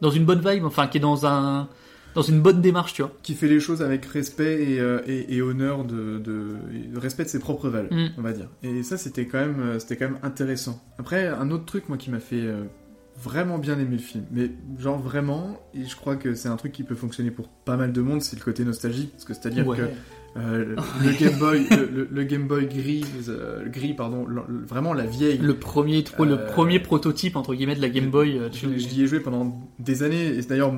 dans 0.01 0.11
une 0.11 0.25
bonne 0.25 0.41
vibe, 0.41 0.65
enfin 0.65 0.87
qui 0.87 0.97
est 0.97 1.01
dans 1.01 1.27
un 1.27 1.69
dans 2.15 2.23
une 2.23 2.41
bonne 2.41 2.63
démarche, 2.63 2.95
tu 2.95 3.03
vois. 3.03 3.13
qui 3.23 3.35
fait 3.35 3.47
les 3.49 3.61
choses 3.61 3.83
avec 3.83 4.07
respect 4.07 4.63
et, 4.63 4.77
et, 5.07 5.37
et 5.37 5.43
honneur 5.43 5.85
de, 5.85 6.17
de, 6.19 6.47
et 6.75 6.89
de 6.89 6.99
respect 6.99 7.25
de 7.25 7.29
ses 7.29 7.39
propres 7.39 7.69
valeurs, 7.69 7.93
Mm. 7.93 8.07
on 8.17 8.23
va 8.23 8.33
dire. 8.33 8.49
Et 8.63 8.83
ça, 8.83 8.97
c'était 8.97 9.27
quand 9.27 9.37
même, 9.39 9.79
c'était 9.79 9.97
quand 9.99 10.07
même 10.07 10.19
intéressant. 10.23 10.81
Après, 10.99 11.27
un 11.27 11.51
autre 11.51 11.67
truc, 11.67 11.91
moi, 11.91 11.99
qui 11.99 12.11
m'a 12.11 12.21
fait 12.21 12.43
vraiment 13.23 13.59
bien 13.59 13.79
aimer 13.79 13.93
le 13.97 13.99
film, 13.99 14.25
mais 14.31 14.51
genre 14.79 14.99
vraiment, 14.99 15.59
et 15.75 15.85
je 15.85 15.97
crois 15.97 16.17
que 16.17 16.35
c'est 16.35 16.49
un 16.49 16.57
truc 16.57 16.73
qui 16.73 16.83
peut 16.83 16.95
fonctionner 16.95 17.31
pour 17.31 17.49
pas 17.49 17.77
mal 17.77 17.93
de 17.93 18.01
monde, 18.01 18.21
c'est 18.23 18.39
le 18.39 18.45
côté 18.45 18.65
nostalgique, 18.65 19.13
parce 19.13 19.25
que 19.25 19.35
c'est-à-dire 19.35 19.67
Ouais. 19.67 19.77
que 19.79 19.83
euh, 20.39 20.77
le 21.03 21.13
Game 21.19 21.39
Boy, 21.39 21.67
le, 22.13 22.25
Game 22.25 22.47
Boy 22.47 22.67
gris, 22.67 23.05
euh, 23.29 23.67
gris, 23.69 23.95
pardon, 23.95 24.27
vraiment 24.67 24.93
la 24.93 25.07
vieille. 25.07 25.39
Le 25.39 25.55
premier, 25.55 26.05
tro- 26.05 26.27
le 26.27 26.33
Euh, 26.35 26.47
premier 26.47 26.79
prototype 26.79 27.37
entre 27.37 27.55
guillemets 27.55 27.75
de 27.75 27.81
la 27.81 27.89
Game 27.89 28.11
Boy. 28.11 28.39
tu- 28.53 28.67
Je, 28.75 28.79
je 28.79 28.89
l'y 28.89 29.03
ai 29.03 29.07
joué 29.07 29.21
pendant 29.21 29.67
des 29.79 30.03
années, 30.03 30.27
et 30.37 30.43
d'ailleurs, 30.43 30.75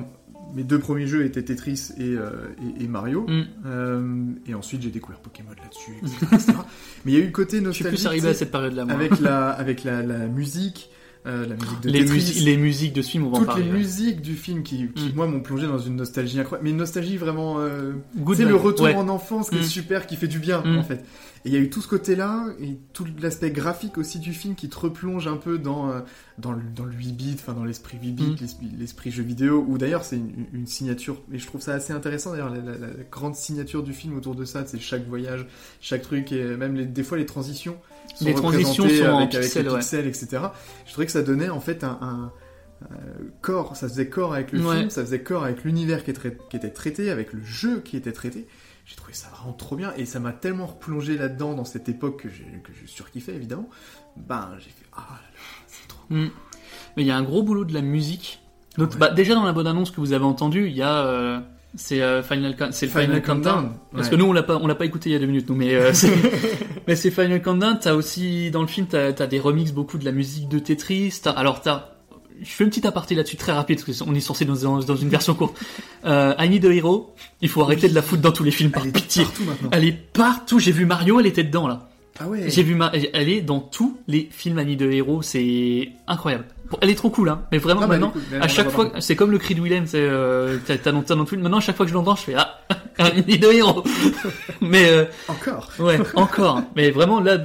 mes 0.55 0.63
deux 0.63 0.79
premiers 0.79 1.07
jeux 1.07 1.25
étaient 1.25 1.43
Tetris 1.43 1.89
et, 1.99 2.13
et, 2.13 2.83
et 2.83 2.87
Mario. 2.87 3.27
Mm. 3.27 4.35
Et 4.47 4.53
ensuite, 4.53 4.81
j'ai 4.81 4.89
découvert 4.91 5.19
Pokémon 5.19 5.49
là-dessus, 5.51 5.91
etc. 6.01 6.25
etc. 6.33 6.53
Mais 7.05 7.11
il 7.11 7.17
y 7.17 7.21
a 7.21 7.23
eu 7.23 7.27
le 7.27 7.31
côté 7.31 7.57
Je 7.57 7.69
suis 7.71 7.83
nostalgique 7.83 7.99
plus 7.99 8.07
arrivé 8.07 8.29
à 8.29 8.33
cette 8.33 8.51
période-là, 8.51 8.85
avec 8.89 9.19
la 9.19 9.49
avec 9.49 9.83
la, 9.83 10.01
la 10.03 10.27
musique, 10.27 10.89
euh, 11.25 11.45
la 11.45 11.55
musique 11.55 11.81
de 11.81 11.89
les, 11.89 12.05
Tetris, 12.05 12.41
les 12.45 12.57
musiques 12.57 12.93
de 12.93 13.01
ce 13.01 13.09
film, 13.11 13.25
on 13.25 13.29
va 13.29 13.35
en 13.35 13.39
toutes 13.39 13.47
parler. 13.47 13.63
les 13.65 13.71
ouais. 13.71 13.77
musiques 13.77 14.21
du 14.21 14.35
film 14.35 14.63
qui, 14.63 14.87
qui 14.95 15.09
Mm. 15.09 15.15
moi 15.15 15.27
m'ont 15.27 15.41
plongé 15.41 15.67
dans 15.67 15.77
une 15.79 15.95
nostalgie 15.97 16.39
incroyable, 16.39 16.63
mais 16.63 16.71
une 16.71 16.77
nostalgie 16.77 17.17
vraiment, 17.17 17.59
euh, 17.59 17.93
Good 18.17 18.37
c'est 18.37 18.45
le 18.45 18.55
retour 18.55 18.85
ouais. 18.85 18.95
en 18.95 19.09
enfance 19.09 19.49
qui 19.49 19.57
est 19.57 19.61
Mm. 19.61 19.63
super, 19.63 20.07
qui 20.07 20.15
fait 20.15 20.27
du 20.29 20.39
bien 20.39 20.61
Mm. 20.63 20.77
en 20.77 20.83
fait. 20.83 21.03
Et 21.45 21.49
il 21.49 21.53
y 21.53 21.57
a 21.57 21.59
eu 21.59 21.69
tout 21.69 21.81
ce 21.81 21.87
côté-là 21.87 22.47
et 22.61 22.77
tout 22.91 23.05
l'aspect 23.21 23.49
graphique 23.51 23.97
aussi 23.97 24.19
du 24.19 24.33
film 24.33 24.55
qui 24.55 24.67
te 24.67 24.77
replonge 24.77 25.25
un 25.27 25.37
peu 25.37 25.57
dans 25.57 25.89
euh, 25.89 25.99
dans 26.37 26.51
le, 26.53 26.61
dans 26.75 26.83
le 26.85 26.91
8 26.93 27.11
bits, 27.13 27.35
enfin 27.35 27.53
dans 27.53 27.63
l'esprit 27.65 27.97
8 28.01 28.11
bits, 28.11 28.23
Mm. 28.31 28.35
l'esprit- 28.41 28.71
l'esprit 28.77 29.11
jeu 29.11 29.23
vidéo. 29.23 29.65
Ou 29.67 29.77
d'ailleurs 29.77 30.03
c'est 30.05 30.17
une, 30.17 30.45
une 30.53 30.67
signature 30.67 31.21
et 31.33 31.37
je 31.37 31.45
trouve 31.45 31.61
ça 31.61 31.73
assez 31.73 31.91
intéressant 31.93 32.31
d'ailleurs 32.31 32.49
la, 32.49 32.57
la- 32.61 32.77
la 32.77 32.87
grande 33.11 33.35
signature 33.35 33.83
du 33.83 33.93
film 33.93 34.15
autour 34.17 34.35
de 34.35 34.45
ça, 34.45 34.63
c'est 34.65 34.79
chaque 34.79 35.07
voyage, 35.07 35.45
chaque 35.81 36.01
truc 36.01 36.31
et 36.31 36.43
même 36.57 36.75
les, 36.75 36.85
des 36.85 37.03
fois 37.03 37.17
les 37.17 37.25
transitions. 37.25 37.77
Sont 38.15 38.25
Les 38.25 38.33
transitions 38.33 38.87
sont 38.89 39.03
en 39.05 39.17
avec, 39.19 39.33
avec 39.35 39.45
pixels, 39.45 39.65
les 39.65 39.71
ouais. 39.71 39.79
pixels, 39.79 40.07
etc. 40.07 40.27
Je 40.85 40.91
trouvais 40.91 41.05
que 41.05 41.11
ça 41.11 41.21
donnait 41.21 41.49
en 41.49 41.59
fait 41.61 41.83
un, 41.83 41.97
un- 42.01 42.31
euh, 42.83 42.95
corps, 43.41 43.75
ça 43.75 43.87
faisait 43.89 44.07
corps 44.09 44.33
avec 44.33 44.51
le 44.51 44.65
Ouais. 44.65 44.77
film, 44.77 44.89
ça 44.89 45.01
faisait 45.01 45.21
corps 45.21 45.43
avec 45.43 45.63
l'univers 45.63 46.03
qui, 46.03 46.13
qui 46.13 46.55
était 46.57 46.69
traité, 46.69 47.11
avec 47.11 47.33
le 47.33 47.43
jeu 47.43 47.81
qui 47.81 47.97
était 47.97 48.11
traité. 48.13 48.47
J'ai 48.85 48.95
trouvé 48.95 49.13
ça 49.13 49.27
vraiment 49.29 49.53
trop 49.53 49.75
bien 49.75 49.93
et 49.97 50.05
ça 50.05 50.19
m'a 50.19 50.31
tellement 50.33 50.65
replongé 50.65 51.17
là-dedans 51.17 51.53
dans 51.53 51.65
cette 51.65 51.89
époque 51.89 52.23
que 52.23 52.29
j'ai 52.29 52.87
surkiffé 52.87 53.33
évidemment. 53.35 53.69
Ben 54.17 54.49
j'ai 54.59 54.69
fait 54.69 54.85
ah 54.93 55.05
là, 55.09 55.39
c'est 55.67 55.87
trop. 55.87 56.01
Mm. 56.09 56.29
Mais 56.97 57.03
il 57.03 57.05
y 57.05 57.11
a 57.11 57.17
un 57.17 57.23
gros 57.23 57.43
boulot 57.43 57.65
de 57.65 57.73
la 57.73 57.81
musique. 57.81 58.41
Donc, 58.77 58.97
bah, 58.97 59.09
déjà 59.11 59.35
dans 59.35 59.43
la 59.43 59.51
bonne 59.51 59.67
annonce 59.67 59.91
que 59.91 59.99
vous 59.99 60.13
avez 60.13 60.25
entendue, 60.25 60.67
il 60.67 60.73
y 60.75 60.81
a, 60.81 61.05
euh, 61.05 61.39
C'est 61.75 62.01
euh, 62.01 62.23
Final, 62.23 62.55
c'est 62.71 62.87
le 62.87 62.91
Final 62.91 63.05
Final, 63.05 63.21
Countdown. 63.21 63.53
Countdown, 63.53 63.77
Parce 63.93 64.05
ouais. 64.05 64.11
que 64.11 64.15
nous, 64.15 64.25
on 64.25 64.33
l'a 64.33 64.43
pas, 64.43 64.57
on 64.57 64.65
l'a 64.65 64.75
pas 64.75 64.85
écouté 64.85 65.09
il 65.09 65.13
y 65.13 65.15
a 65.15 65.19
deux 65.19 65.27
minutes, 65.27 65.47
nous, 65.49 65.55
mais 65.55 65.75
euh, 65.75 65.93
c'est, 65.93 66.11
mais 66.87 66.95
c'est 66.95 67.11
Final 67.11 67.41
Countdown. 67.41 67.77
T'as 67.79 67.93
aussi 67.93 68.49
dans 68.49 68.61
le 68.61 68.67
film, 68.67 68.87
t'as, 68.87 69.13
t'as 69.13 69.27
des 69.27 69.39
remixes 69.39 69.71
beaucoup 69.71 69.97
de 69.97 70.05
la 70.05 70.11
musique 70.11 70.49
de 70.49 70.57
Tetris. 70.57 71.19
T'as, 71.21 71.31
alors 71.31 71.61
t'as, 71.61 71.89
je 72.41 72.49
fais 72.49 72.63
une 72.63 72.69
petite 72.69 72.85
aparté 72.85 73.13
là-dessus 73.15 73.37
très 73.37 73.51
rapide 73.51 73.83
parce 73.85 73.99
qu'on 73.99 74.15
est 74.15 74.19
censé 74.19 74.45
dans, 74.45 74.55
dans, 74.55 74.79
dans 74.79 74.95
une 74.95 75.09
version 75.09 75.35
courte. 75.35 75.59
Euh, 76.05 76.33
I 76.39 76.49
Need 76.49 76.65
a 76.65 76.73
Hero. 76.73 77.13
Il 77.41 77.49
faut 77.49 77.61
arrêter 77.61 77.87
de 77.87 77.95
la 77.95 78.01
foutre 78.01 78.21
dans 78.21 78.31
tous 78.31 78.43
les 78.43 78.51
films 78.51 78.71
par 78.71 78.83
Elle 78.83 78.89
est 78.89 78.93
partout 79.23 79.43
maintenant. 79.43 79.69
Elle 79.71 79.85
est 79.85 79.91
partout. 80.13 80.59
J'ai 80.59 80.71
vu 80.71 80.85
Mario, 80.85 81.19
elle 81.19 81.27
était 81.27 81.43
dedans 81.43 81.67
là. 81.67 81.88
Ah 82.19 82.27
ouais. 82.27 82.49
J'ai 82.49 82.63
vu 82.63 82.75
ma... 82.75 82.91
elle 83.13 83.29
est 83.29 83.41
dans 83.41 83.59
tous 83.59 83.97
les 84.07 84.27
films 84.29 84.57
Annie 84.57 84.75
de 84.75 84.91
héros, 84.91 85.21
c'est 85.21 85.89
incroyable. 86.07 86.45
Elle 86.81 86.89
est 86.89 86.95
trop 86.95 87.09
cool, 87.09 87.29
hein. 87.29 87.41
Mais 87.51 87.57
vraiment 87.57 87.81
Ah 87.83 87.87
bah, 87.87 87.97
maintenant, 87.97 88.11
cool, 88.11 88.21
à 88.41 88.47
chaque 88.47 88.69
fois, 88.69 88.91
c'est 88.99 89.15
comme 89.15 89.31
le 89.31 89.37
cri 89.37 89.55
de 89.55 89.61
Willem, 89.61 89.87
c'est 89.87 90.01
euh, 90.01 90.57
t'as 90.65 90.77
t'as 90.77 90.91
dans, 90.91 91.01
tout 91.01 91.37
Maintenant, 91.37 91.57
à 91.57 91.61
chaque 91.61 91.77
fois 91.77 91.85
que 91.85 91.89
je 91.89 91.95
l'entends, 91.95 92.15
je 92.15 92.23
fais 92.23 92.35
ah, 92.35 92.59
Annie 92.97 93.39
de 93.39 93.47
héros. 93.47 93.83
Mais 94.61 94.89
euh, 94.89 95.05
Encore. 95.27 95.69
ouais, 95.79 95.97
encore. 96.15 96.61
Mais 96.75 96.91
vraiment 96.91 97.21
là, 97.21 97.37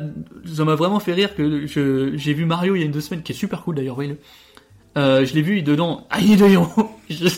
ça 0.53 0.65
m'a 0.65 0.75
vraiment 0.75 1.01
fait 1.01 1.13
rire 1.13 1.35
que 1.35 1.67
je 1.67 2.13
j'ai 2.17 2.35
vu 2.35 2.45
Mario 2.45 2.75
il 2.75 2.81
y 2.81 2.83
a 2.83 2.87
une 2.87 2.93
deux 2.93 3.01
semaines, 3.01 3.23
qui 3.23 3.33
est 3.33 3.37
super 3.37 3.63
cool 3.63 3.77
d'ailleurs, 3.77 3.95
voyez-le. 3.95 4.19
Euh, 4.97 5.25
je 5.27 5.35
l'ai 5.35 5.43
vu 5.43 5.63
dedans, 5.63 6.07
Annie 6.11 6.37
de 6.37 6.45
héros. 6.47 6.91
Je- 7.11 7.29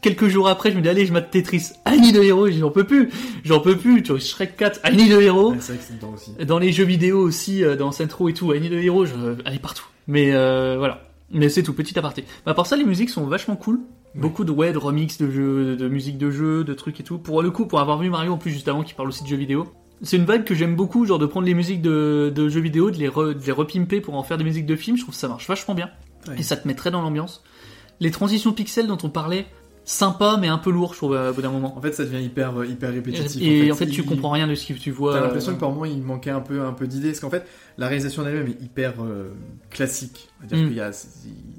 Quelques 0.00 0.28
jours 0.28 0.48
après, 0.48 0.70
je 0.72 0.76
me 0.76 0.82
dis 0.82 0.88
allez, 0.88 1.04
je 1.06 1.12
mate 1.12 1.30
Tetris, 1.30 1.68
Annie 1.84 2.12
de 2.12 2.22
héros, 2.22 2.48
j'en 2.50 2.70
peux 2.70 2.84
plus, 2.84 3.10
j'en 3.44 3.60
peux 3.60 3.76
plus. 3.76 4.02
Tu 4.02 4.10
vois, 4.12 4.20
Shrek 4.20 4.56
4, 4.56 4.80
Annie 4.82 5.08
de 5.08 5.20
héros. 5.20 5.50
Ouais, 5.52 5.56
c'est 5.60 5.72
vrai 5.74 5.78
que 5.78 5.84
c'est 5.86 5.94
dedans 5.96 6.12
aussi. 6.14 6.32
Dans 6.44 6.58
les 6.58 6.72
jeux 6.72 6.84
vidéo 6.84 7.18
aussi, 7.20 7.62
euh, 7.64 7.76
dans 7.76 7.92
Centro 7.92 8.28
et 8.28 8.32
tout, 8.34 8.50
Annie 8.52 8.68
de 8.68 8.78
Hero, 8.78 9.04
je... 9.04 9.12
elle 9.44 9.54
est 9.54 9.58
partout. 9.60 9.84
Mais 10.08 10.32
euh, 10.32 10.76
voilà. 10.78 11.02
Mais 11.30 11.48
c'est 11.48 11.62
tout, 11.62 11.72
petit 11.72 11.96
aparté. 11.98 12.24
Bah, 12.46 12.54
pour 12.54 12.66
ça, 12.66 12.76
les 12.76 12.84
musiques 12.84 13.10
sont 13.10 13.24
vachement 13.26 13.54
cool. 13.56 13.80
Beaucoup 14.14 14.44
de 14.44 14.50
ouais, 14.50 14.72
de 14.72 14.78
remix 14.78 15.18
de 15.18 15.30
jeux, 15.30 15.76
de 15.76 15.88
musique 15.88 16.18
de 16.18 16.30
jeux, 16.30 16.64
de 16.64 16.74
trucs 16.74 16.98
et 17.00 17.04
tout. 17.04 17.18
Pour 17.18 17.42
le 17.42 17.50
coup, 17.50 17.66
pour 17.66 17.80
avoir 17.80 17.98
vu 17.98 18.10
Mario 18.10 18.32
en 18.32 18.38
plus 18.38 18.50
juste 18.50 18.68
avant 18.68 18.82
qui 18.82 18.92
parle 18.94 19.08
aussi 19.08 19.22
de 19.22 19.28
jeux 19.28 19.36
vidéo, 19.36 19.66
c'est 20.02 20.16
une 20.16 20.24
vague 20.24 20.44
que 20.44 20.54
j'aime 20.54 20.74
beaucoup, 20.76 21.06
genre 21.06 21.18
de 21.20 21.26
prendre 21.26 21.46
les 21.46 21.54
musiques 21.54 21.80
de, 21.80 22.32
de 22.34 22.48
jeux 22.48 22.60
vidéo, 22.60 22.90
de 22.90 22.98
les, 22.98 23.08
re- 23.08 23.34
de 23.34 23.44
les 23.46 23.52
repimper 23.52 24.00
pour 24.00 24.14
en 24.14 24.22
faire 24.24 24.36
des 24.36 24.44
musiques 24.44 24.66
de 24.66 24.76
films. 24.76 24.96
Je 24.96 25.02
trouve 25.02 25.14
que 25.14 25.20
ça 25.20 25.28
marche 25.28 25.46
vachement 25.48 25.74
bien. 25.74 25.88
Et 26.38 26.42
ça 26.42 26.56
te 26.56 26.66
met 26.68 26.74
très 26.74 26.90
dans 26.90 27.02
l'ambiance. 27.02 27.42
Les 28.00 28.10
transitions 28.10 28.52
pixels 28.52 28.86
dont 28.86 28.98
on 29.02 29.08
parlait, 29.10 29.46
sympa 29.84 30.36
mais 30.40 30.48
un 30.48 30.58
peu 30.58 30.70
lourd, 30.70 30.92
je 30.92 30.98
trouve, 30.98 31.14
à 31.16 31.32
bout 31.32 31.42
d'un 31.42 31.50
moment. 31.50 31.76
En 31.76 31.80
fait, 31.80 31.92
ça 31.92 32.04
devient 32.04 32.22
hyper, 32.24 32.60
euh, 32.60 32.66
hyper 32.66 32.90
répétitif. 32.92 33.40
Et 33.42 33.70
en 33.70 33.74
fait, 33.74 33.86
tu 33.86 34.00
Il- 34.02 34.06
comprends 34.06 34.30
rien 34.30 34.46
de 34.46 34.54
ce 34.54 34.66
que 34.72 34.78
tu 34.78 34.90
vois. 34.90 35.14
T'as 35.14 35.20
l'impression 35.22 35.52
euh, 35.52 35.54
que 35.54 35.60
par 35.60 35.70
moment 35.70 35.84
il 35.84 36.00
manquait 36.02 36.30
un 36.30 36.40
peu, 36.40 36.62
un 36.62 36.72
peu 36.72 36.86
d'idées, 36.86 37.08
parce 37.08 37.20
qu'en 37.20 37.30
fait 37.30 37.46
la 37.78 37.88
réalisation 37.88 38.22
d'elle-même 38.22 38.46
est 38.48 38.62
hyper 38.62 38.94
euh, 39.02 39.32
classique. 39.70 40.28
C'est-à-dire 40.46 40.66
Mm. 40.66 40.68
qu'il 40.68 40.76
y 40.76 40.80
a, 40.80 40.90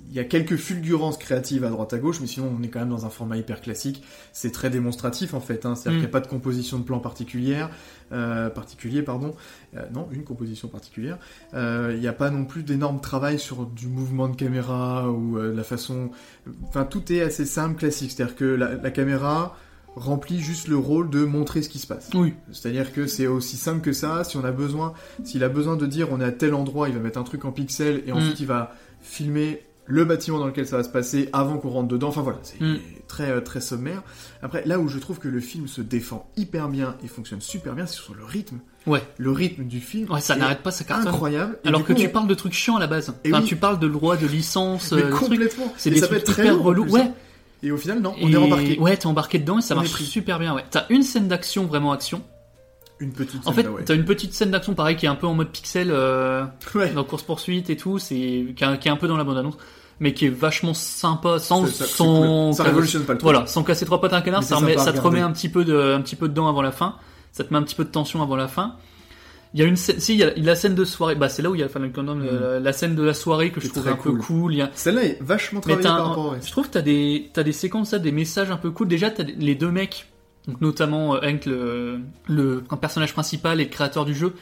il 0.10 0.14
y 0.16 0.20
a 0.20 0.24
quelques 0.26 0.58
fulgurances 0.58 1.18
créatives 1.18 1.64
à 1.64 1.70
droite 1.70 1.94
à 1.94 1.98
gauche, 1.98 2.20
mais 2.22 2.28
sinon 2.28 2.54
on 2.60 2.62
est 2.64 2.68
quand 2.68 2.80
même 2.80 2.90
dans 2.90 3.06
un 3.06 3.10
format 3.10 3.38
hyper 3.38 3.62
classique. 3.62 4.04
C'est 4.34 4.52
très 4.52 4.70
démonstratif 4.70 5.34
en 5.34 5.40
fait. 5.40 5.66
Hein. 5.66 5.76
C'est-à-dire 5.76 5.92
Mm. 6.00 6.02
qu'il 6.02 6.10
n'y 6.10 6.12
a 6.12 6.20
pas 6.20 6.20
de 6.20 6.28
composition 6.28 6.78
de 6.80 6.84
plan 6.84 7.00
particulière, 7.00 7.70
euh, 8.12 8.50
particulier 8.50 9.02
pardon. 9.02 9.34
Euh, 9.76 9.82
non, 9.94 10.08
une 10.12 10.24
composition 10.24 10.68
particulière. 10.68 11.18
Euh, 11.54 11.92
Il 11.96 12.00
n'y 12.00 12.08
a 12.08 12.14
pas 12.14 12.30
non 12.30 12.46
plus 12.46 12.64
d'énorme 12.64 13.00
travail 13.02 13.40
sur 13.40 13.66
du 13.66 13.88
mouvement 13.88 14.28
de 14.28 14.36
caméra 14.36 15.10
ou 15.10 15.38
euh, 15.38 15.54
la 15.56 15.64
façon. 15.64 16.12
Enfin 16.68 16.84
tout 16.86 17.12
est 17.12 17.22
assez 17.22 17.46
simple, 17.46 17.76
classique. 17.78 18.12
C'est-à-dire 18.12 18.36
que 18.36 18.46
la, 18.46 18.76
la 18.76 18.92
caméra 18.92 19.56
remplit 19.96 20.40
juste 20.40 20.68
le 20.68 20.78
rôle 20.78 21.10
de 21.10 21.24
montrer 21.26 21.62
ce 21.62 21.70
qui 21.70 21.80
se 21.80 21.88
passe. 21.88 22.10
Oui. 22.14 22.34
C'est-à-dire 22.52 22.94
que 22.94 23.06
c'est 23.08 23.28
aussi 23.28 23.58
simple 23.58 23.82
que 23.82 23.94
ça. 23.94 24.24
Si 24.24 24.38
on 24.38 24.44
a 24.44 24.52
besoin, 24.52 24.94
s'il 25.24 25.44
a 25.44 25.50
besoin 25.50 25.76
de 25.76 25.86
dire 25.86 26.08
on 26.12 26.20
est 26.22 26.26
à 26.26 26.32
tel 26.32 26.54
endroit, 26.54 26.90
il 26.90 26.96
va 26.96 27.00
mettre 27.02 27.20
un 27.20 27.24
truc 27.24 27.46
en 27.46 27.52
pixel 27.52 28.04
et 28.08 28.12
ensuite 28.12 28.40
il 28.40 28.48
va 28.48 28.74
filmer 29.02 29.62
le 29.86 30.06
bâtiment 30.06 30.40
dans 30.40 30.48
lequel 30.48 30.66
ça 30.66 30.78
va 30.78 30.84
se 30.84 30.90
passer 30.90 31.28
avant 31.34 31.58
qu'on 31.58 31.70
rentre 31.70 31.90
dedans. 31.90 32.08
Enfin 32.08 32.22
voilà, 32.22 32.40
c'est 32.44 32.60
Mm. 32.62 32.78
très 33.10 33.30
euh, 33.30 33.42
très 33.42 33.60
sommaire. 33.60 34.02
Après, 34.42 34.64
là 34.66 34.80
où 34.80 34.88
je 34.88 34.98
trouve 34.98 35.20
que 35.20 35.28
le 35.28 35.42
film 35.42 35.68
se 35.68 35.82
défend 35.82 36.30
hyper 36.38 36.70
bien 36.70 36.96
et 37.04 37.08
fonctionne 37.10 37.42
super 37.42 37.74
bien, 37.74 37.86
c'est 37.86 37.98
sur 37.98 38.16
le 38.16 38.24
rythme. 38.24 38.60
Ouais. 38.88 39.04
Le 39.18 39.32
rythme 39.32 39.66
du 39.66 39.82
film. 39.82 40.10
Ouais, 40.10 40.22
ça 40.22 40.38
n'arrête 40.38 40.62
pas, 40.64 40.72
ça 40.72 40.86
cartonne. 40.86 41.10
Incroyable. 41.10 41.60
Et 41.66 41.68
Alors 41.68 41.84
que 41.84 41.92
tu 41.94 42.08
on- 42.08 42.10
parles 42.12 42.28
de 42.28 42.34
trucs 42.34 42.54
chiants 42.54 42.78
à 42.78 42.80
la 42.80 42.88
base. 42.88 43.14
Et 43.26 43.30
Enfin, 43.34 43.42
oui. 43.42 43.48
tu 43.48 43.58
parles 43.58 43.78
de 43.80 43.88
droit 43.90 44.16
de 44.16 44.26
licence, 44.26 44.94
Mais 44.94 45.04
euh, 45.04 45.10
complètement. 45.12 45.74
C'est 45.78 45.90
des 45.90 45.98
ça 46.00 46.08
peut 46.08 46.16
être 46.16 46.24
très 46.32 46.44
hyper 46.44 46.62
relous. 46.62 46.84
plus. 46.84 46.94
Ouais. 46.94 47.12
Et 47.64 47.72
au 47.72 47.78
final, 47.78 48.02
non, 48.02 48.14
on 48.22 48.28
Et- 48.28 48.34
est 48.34 48.38
embarqué. 48.38 48.78
Ouais, 48.80 48.98
t'es 48.98 49.08
embarqué 49.08 49.40
dedans 49.40 49.58
et 49.58 49.62
ça 49.62 49.74
On 49.74 49.78
marche 49.78 49.94
super 50.04 50.38
bien. 50.38 50.54
Ouais. 50.54 50.64
T'as 50.70 50.86
une 50.90 51.02
scène 51.04 51.28
d'action 51.28 51.66
vraiment 51.66 51.92
action. 51.94 52.22
Une 53.00 53.12
petite. 53.14 53.42
En 53.42 53.46
scène, 53.46 53.54
fait, 53.56 53.64
là, 53.64 53.72
ouais. 53.72 53.84
t'as 53.86 53.96
une 53.96 54.06
petite 54.06 54.34
scène 54.34 54.52
d'action 54.52 54.74
pareil 54.76 54.96
qui 54.96 55.06
est 55.06 55.10
un 55.10 55.16
peu 55.16 55.28
en 55.28 55.34
mode 55.34 55.50
pixel, 55.50 55.90
euh, 55.92 56.44
Ouais. 56.76 56.92
dans 56.92 57.04
course 57.04 57.24
poursuite 57.24 57.70
et 57.70 57.78
tout. 57.78 58.00
C'est 58.00 58.16
qui, 58.16 58.64
est- 58.64 58.80
qui 58.80 58.88
est 58.88 58.92
un 58.92 58.98
peu 58.98 59.08
dans 59.08 59.18
la 59.18 59.24
bande 59.24 59.38
annonce, 59.38 59.58
mais 60.00 60.14
qui 60.14 60.26
est 60.26 60.30
vachement 60.30 60.74
sympa, 60.74 61.40
sans 61.40 61.66
ça- 61.68 61.86
sans 61.86 62.48
cool. 62.50 62.54
Ça 62.54 62.64
révolutionne 62.64 63.04
pas 63.04 63.14
le 63.14 63.20
truc. 63.20 63.30
Voilà, 63.32 63.48
sans 63.48 63.64
casser 63.64 63.86
trois 63.86 64.00
pattes 64.02 64.14
à 64.14 64.18
un 64.18 64.22
canard, 64.22 64.44
ça, 64.44 64.58
remet- 64.58 64.78
ça 64.78 64.94
te 64.94 65.00
remet 65.02 65.22
un 65.22 65.32
petit 65.32 65.50
peu 65.50 65.64
de 65.66 65.94
un 65.96 66.02
petit 66.02 66.16
peu 66.16 66.28
dedans 66.30 66.48
avant 66.48 66.62
la 66.62 66.72
fin. 66.72 66.96
Ça 67.32 67.44
te 67.44 67.52
met 67.52 67.58
un 67.60 67.64
petit 67.64 67.76
peu 67.76 67.84
de 67.84 67.90
tension 67.90 68.22
avant 68.22 68.36
la 68.36 68.48
fin. 68.48 68.76
Il 69.54 69.60
y 69.60 69.64
a 69.64 69.66
une 69.68 69.76
scène, 69.76 70.00
si 70.00 70.14
il 70.14 70.20
y 70.20 70.24
a 70.24 70.34
la 70.36 70.56
scène 70.56 70.74
de 70.74 70.84
soirée, 70.84 71.14
bah 71.16 71.30
c'est 71.30 71.42
là 71.44 71.52
où 71.52 71.56
il 71.56 71.62
y 71.62 71.64
a 71.64 71.70
Final 71.70 71.92
Countdown, 71.92 72.24
la, 72.26 72.60
la 72.60 72.74
scène 72.74 72.96
de 72.96 73.04
la 73.04 73.14
soirée 73.14 73.52
que 73.52 73.62
je 73.62 73.68
trouve 73.68 73.88
un 73.88 73.96
peu 73.96 74.10
cool. 74.12 74.20
cool. 74.22 74.54
Il 74.54 74.58
y 74.58 74.62
a, 74.64 74.72
Celle-là 74.74 75.04
est 75.04 75.22
vachement 75.22 75.60
travaillée 75.62 75.84
par 75.84 76.08
rapport 76.08 76.26
au 76.26 76.30
reste. 76.30 76.48
je 76.48 76.52
trouve 76.52 76.68
que 76.68 76.74
t'as 76.74 76.82
des, 76.82 77.30
t'as 77.34 77.44
des 77.44 77.52
séquences, 77.52 77.92
là, 77.92 78.00
des 78.00 78.12
messages 78.12 78.50
un 78.50 78.58
peu 78.58 78.72
cool. 78.72 78.88
Déjà, 78.88 79.12
t'as 79.12 79.24
des- 79.24 79.34
les 79.34 79.54
deux 79.54 79.70
mecs, 79.70 80.08
donc 80.48 80.60
notamment 80.60 81.16
euh, 81.16 81.20
Hank, 81.24 81.46
le, 81.46 82.00
le 82.28 82.64
un 82.72 82.78
personnage 82.78 83.14
principal 83.14 83.62
et 83.62 83.66
le 83.66 83.70
créateur 83.70 84.06
du 84.06 84.16
jeu. 84.16 84.34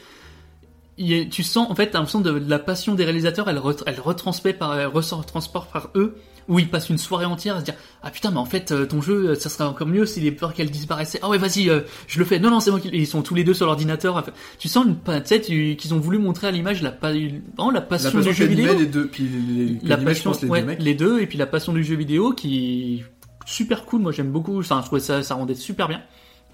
Il 0.96 1.12
est- 1.12 1.28
tu 1.28 1.42
sens, 1.42 1.70
en 1.70 1.74
fait, 1.74 1.88
t'as 1.90 1.98
l'impression 1.98 2.20
de, 2.20 2.38
de 2.38 2.48
la 2.50 2.58
passion 2.58 2.94
des 2.94 3.04
réalisateurs, 3.04 3.48
elle, 3.50 3.58
ret- 3.58 3.76
elle 3.86 4.00
retransmet 4.00 4.54
par, 4.54 4.78
elle 4.78 4.86
ressort 4.86 5.26
transport 5.26 5.66
par 5.66 5.90
eux, 5.94 6.14
où 6.48 6.58
ils 6.58 6.68
passent 6.68 6.90
une 6.90 6.98
soirée 6.98 7.24
entière 7.24 7.56
à 7.56 7.60
se 7.60 7.64
dire, 7.64 7.74
ah 8.02 8.10
putain, 8.10 8.30
mais 8.30 8.38
en 8.38 8.44
fait, 8.44 8.72
euh, 8.72 8.86
ton 8.86 9.00
jeu, 9.00 9.30
euh, 9.30 9.34
ça 9.34 9.48
serait 9.48 9.64
encore 9.64 9.86
mieux 9.86 10.06
s'il 10.06 10.26
est 10.26 10.32
peur 10.32 10.54
qu'elle 10.54 10.70
disparaissait. 10.70 11.20
Ah 11.22 11.28
ouais, 11.28 11.38
vas-y, 11.38 11.68
euh, 11.70 11.80
je 12.06 12.18
le 12.18 12.24
fais. 12.24 12.38
Non, 12.38 12.50
non, 12.50 12.60
c'est 12.60 12.70
moi 12.70 12.80
qui, 12.80 12.88
ils 12.88 13.06
sont 13.06 13.22
tous 13.22 13.34
les 13.34 13.44
deux 13.44 13.54
sur 13.54 13.66
l'ordinateur. 13.66 14.24
Tu 14.58 14.68
sens 14.68 14.86
une, 14.86 14.96
tu- 15.40 15.76
qu'ils 15.76 15.94
ont 15.94 15.98
voulu 16.00 16.18
montrer 16.18 16.48
à 16.48 16.50
l'image 16.50 16.82
la, 16.82 16.90
passion 17.80 18.20
du 18.20 18.32
jeu 18.32 18.46
vidéo 18.46 18.74
les 18.78 18.86
deux, 18.86 19.06
puis 19.06 19.24
les, 19.24 19.64
les, 19.64 19.72
la 19.82 19.96
qu'animaient, 19.96 20.14
je 20.14 20.16
passion, 20.16 20.30
pense, 20.32 20.42
les 20.42 20.48
ouais, 20.48 20.60
deux 20.60 20.66
mecs. 20.66 20.82
les 20.82 20.94
deux, 20.94 21.20
et 21.20 21.26
puis 21.26 21.38
la 21.38 21.46
passion 21.46 21.72
du 21.72 21.84
jeu 21.84 21.94
vidéo 21.96 22.32
qui 22.32 23.02
super 23.46 23.84
cool. 23.84 24.02
Moi, 24.02 24.12
j'aime 24.12 24.30
beaucoup. 24.30 24.58
Enfin, 24.58 24.80
je 24.80 24.86
trouvais 24.86 25.00
ça, 25.00 25.22
ça 25.22 25.34
rendait 25.34 25.54
super 25.54 25.88
bien. 25.88 26.02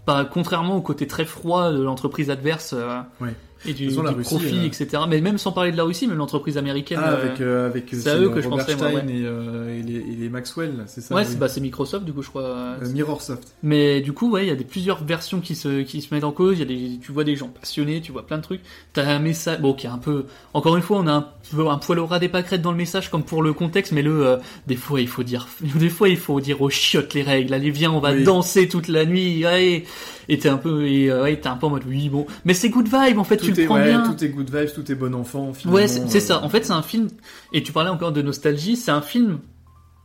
Pas 0.05 0.25
contrairement 0.25 0.77
au 0.77 0.81
côté 0.81 1.07
très 1.07 1.25
froid 1.25 1.71
de 1.73 1.83
l'entreprise 1.83 2.31
adverse 2.31 2.73
euh, 2.77 3.01
Ouais. 3.21 3.35
Et 3.67 3.73
du, 3.73 3.91
façon, 3.91 4.03
du 4.03 4.09
Russie, 4.15 4.35
profit, 4.35 4.59
euh, 4.59 4.65
etc. 4.67 5.03
Mais 5.09 5.21
même 5.21 5.39
sans 5.39 5.53
parler 5.53 5.73
de 5.73 5.77
la 5.77 5.85
Russie, 5.85 6.07
même 6.07 6.19
l'entreprise 6.19 6.57
américaine. 6.59 7.01
Ah, 7.03 7.11
euh, 7.13 7.23
avec, 7.27 7.41
euh, 7.41 7.67
avec 7.67 7.87
c'est 7.93 8.09
à 8.09 8.17
eux 8.19 8.29
que 8.31 8.41
je 8.41 8.49
Robert 8.49 8.67
pensais, 8.67 8.79
moi, 8.79 8.91
Stein 8.91 9.07
ouais. 9.07 9.15
et, 9.15 9.23
euh, 9.25 9.79
et 9.79 9.83
les, 9.83 9.97
et 9.97 10.17
les 10.21 10.29
Maxwell, 10.29 10.85
c'est 10.87 11.01
ça 11.01 11.15
ouais, 11.15 11.23
oui. 11.23 11.29
c'est 11.31 11.39
bah, 11.39 11.49
c'est 11.49 11.61
Microsoft 11.61 12.05
du 12.05 12.13
coup, 12.13 12.23
je 12.23 12.29
crois. 12.29 12.43
Euh, 12.43 12.89
Mirrorsoft. 12.93 13.43
Mais 13.63 14.01
du 14.01 14.13
coup, 14.13 14.31
ouais, 14.31 14.45
il 14.45 14.49
y 14.49 14.53
a 14.53 14.57
des 14.57 14.65
plusieurs 14.65 15.03
versions 15.05 15.41
qui 15.41 15.55
se 15.55 15.83
qui 15.83 16.01
se 16.03 16.15
mettent 16.15 16.25
en 16.25 16.33
cause. 16.33 16.57
Il 16.57 16.61
y 16.61 16.63
a 16.63 16.67
des, 16.67 16.99
tu 17.01 17.13
vois 17.13 17.25
des 17.25 17.37
gens 17.37 17.49
passionnés, 17.49 18.01
tu 18.01 18.13
vois 18.13 18.27
plein 18.27 18.39
de 18.39 18.43
trucs. 18.43 18.61
T'as 18.93 19.05
un 19.07 19.19
message, 19.19 19.61
bon, 19.61 19.75
qui 19.75 19.87
est 19.87 19.91
un 19.91 19.99
peu, 19.99 20.27
encore 20.55 20.77
une 20.77 20.83
fois, 20.83 20.99
on 20.99 21.07
a 21.07 21.13
un 21.13 21.27
peu 21.55 21.69
un 21.69 21.79
poil 21.79 21.99
au 21.99 22.07
ras 22.07 22.19
des 22.19 22.29
pâquerettes 22.29 22.63
dans 22.63 22.71
le 22.73 22.77
message, 22.77 23.11
comme 23.11 23.25
pour 23.25 23.43
le 23.43 23.53
contexte, 23.53 23.93
mais 23.93 24.03
le, 24.03 24.27
euh, 24.27 24.37
des 24.67 24.77
fois, 24.77 25.01
il 25.01 25.09
faut 25.09 25.23
dire, 25.23 25.49
des 25.75 25.89
fois, 25.89 26.09
il 26.09 26.17
faut 26.17 26.41
dire 26.41 26.63
aux 26.63 26.71
chiottes 26.71 27.15
les 27.15 27.23
règles. 27.23 27.53
Allez, 27.55 27.71
viens, 27.71 27.91
on 27.91 28.01
va 28.01 28.13
Oui. 28.13 28.23
danser 28.25 28.69
toute 28.69 28.89
la 28.89 29.05
nuit. 29.05 29.45
Ouais. 29.45 29.85
Et 30.29 30.39
t'es 30.39 30.49
un 30.51 30.59
peu, 30.59 30.87
et, 30.87 31.11
euh, 31.11 31.23
ouais, 31.23 31.37
t'es 31.41 31.49
un 31.49 31.57
peu 31.57 31.67
en 31.67 31.71
mode, 31.71 31.85
oui, 31.89 32.09
bon, 32.11 32.27
mais 32.45 32.53
c'est 32.55 32.69
good 32.69 32.87
vibe 32.87 33.19
en 33.19 33.25
fait. 33.25 33.39
tu 33.39 33.47
Tout 33.51 33.57
le 33.57 33.63
est, 33.63 33.67
prends 33.67 33.77
ouais, 33.77 33.85
bien. 33.89 34.03
tout 34.13 34.23
est 34.25 34.29
good 34.29 34.55
vibes, 34.55 34.73
tout 34.75 34.93
est 34.93 34.95
bon 34.95 35.15
enfant. 35.15 35.53
finalement, 35.55 35.77
Ouais, 35.77 35.89
c'est 35.89 36.07
c'est 36.09 36.19
euh, 36.19 36.21
ça. 36.21 36.45
En 36.45 36.49
fait, 36.51 36.65
c'est 36.67 36.73
un 36.73 36.83
film. 36.83 37.09
Et 37.53 37.63
tu 37.63 37.73
parlais 37.73 37.89
encore 37.91 38.13
de 38.13 38.21
nostalgie. 38.21 38.77
C'est 38.77 38.91
un 38.91 39.01
film 39.01 39.39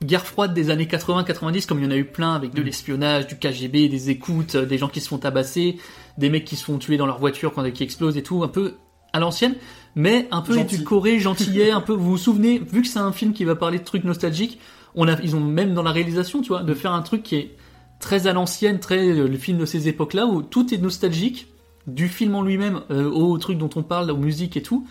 guerre 0.03 0.25
froide 0.25 0.53
des 0.53 0.69
années 0.69 0.86
80-90, 0.86 1.65
comme 1.65 1.79
il 1.79 1.86
y 1.86 1.88
en 1.88 1.91
a 1.91 1.95
eu 1.97 2.05
plein 2.05 2.33
avec 2.36 2.53
de 2.53 2.62
Mm. 2.62 2.65
l'espionnage, 2.65 3.27
du 3.27 3.38
KGB, 3.38 3.89
des 3.89 4.09
écoutes, 4.09 4.55
euh, 4.55 4.65
des 4.65 4.77
gens 4.77 4.88
qui 4.89 5.01
se 5.01 5.07
font 5.09 5.17
tabasser, 5.17 5.77
des 6.17 6.29
mecs 6.29 6.45
qui 6.45 6.55
se 6.55 6.63
font 6.65 6.77
tuer 6.77 6.97
dans 6.97 7.05
leur 7.05 7.19
voiture 7.19 7.53
quand 7.53 7.69
qui 7.71 7.83
explosent 7.83 8.17
et 8.17 8.23
tout, 8.23 8.43
un 8.43 8.47
peu 8.49 8.75
à 9.13 9.19
l'ancienne, 9.19 9.55
mais 9.95 10.27
un 10.31 10.41
peu 10.41 10.55
Gentil. 10.55 10.75
édulcoré, 10.75 11.19
gentillet, 11.19 11.69
un 11.71 11.81
peu. 11.81 11.93
Vous 11.93 12.12
vous 12.12 12.17
souvenez, 12.17 12.59
vu 12.59 12.81
que 12.81 12.88
c'est 12.88 12.99
un 12.99 13.12
film 13.12 13.31
qui 13.33 13.45
va 13.45 13.55
parler 13.55 13.77
de 13.79 13.83
trucs 13.83 14.03
nostalgiques, 14.05 14.59
on 14.95 15.07
a, 15.07 15.19
ils 15.21 15.36
ont 15.36 15.39
même 15.39 15.73
dans 15.73 15.83
la 15.83 15.91
réalisation, 15.91 16.41
tu 16.41 16.47
vois, 16.49 16.63
de 16.63 16.73
faire 16.73 16.93
un 16.93 17.01
truc 17.01 17.23
qui 17.23 17.36
est 17.36 17.55
très 18.03 18.27
à 18.27 18.33
l'ancienne, 18.33 18.79
très 18.79 19.07
euh, 19.07 19.27
le 19.27 19.37
film 19.37 19.57
de 19.57 19.65
ces 19.65 19.87
époques-là 19.87 20.25
où 20.27 20.41
tout 20.43 20.73
est 20.73 20.77
nostalgique, 20.77 21.47
du 21.87 22.07
film 22.07 22.35
en 22.35 22.41
lui-même 22.43 22.81
euh, 22.91 23.09
au 23.09 23.37
truc 23.37 23.57
dont 23.57 23.69
on 23.75 23.83
parle, 23.83 24.11
aux 24.11 24.17
musiques 24.17 24.55
et 24.57 24.61
tout. 24.61 24.85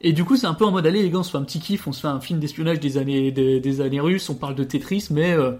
Et 0.00 0.12
du 0.12 0.24
coup, 0.24 0.36
c'est 0.36 0.46
un 0.48 0.54
peu 0.54 0.64
en 0.64 0.72
mode, 0.72 0.84
allez 0.86 1.02
les 1.02 1.10
gars, 1.10 1.18
on 1.20 1.22
se 1.22 1.30
fait 1.30 1.38
un 1.38 1.44
petit 1.44 1.60
kiff, 1.60 1.86
on 1.86 1.92
se 1.92 2.00
fait 2.00 2.08
un 2.08 2.20
film 2.20 2.40
d'espionnage 2.40 2.80
des 2.80 2.98
années, 2.98 3.30
des, 3.30 3.60
des 3.60 3.80
années 3.80 4.00
russes, 4.00 4.28
on 4.28 4.34
parle 4.34 4.56
de 4.56 4.64
Tetris, 4.64 5.06
mais 5.10 5.32
euh, 5.32 5.52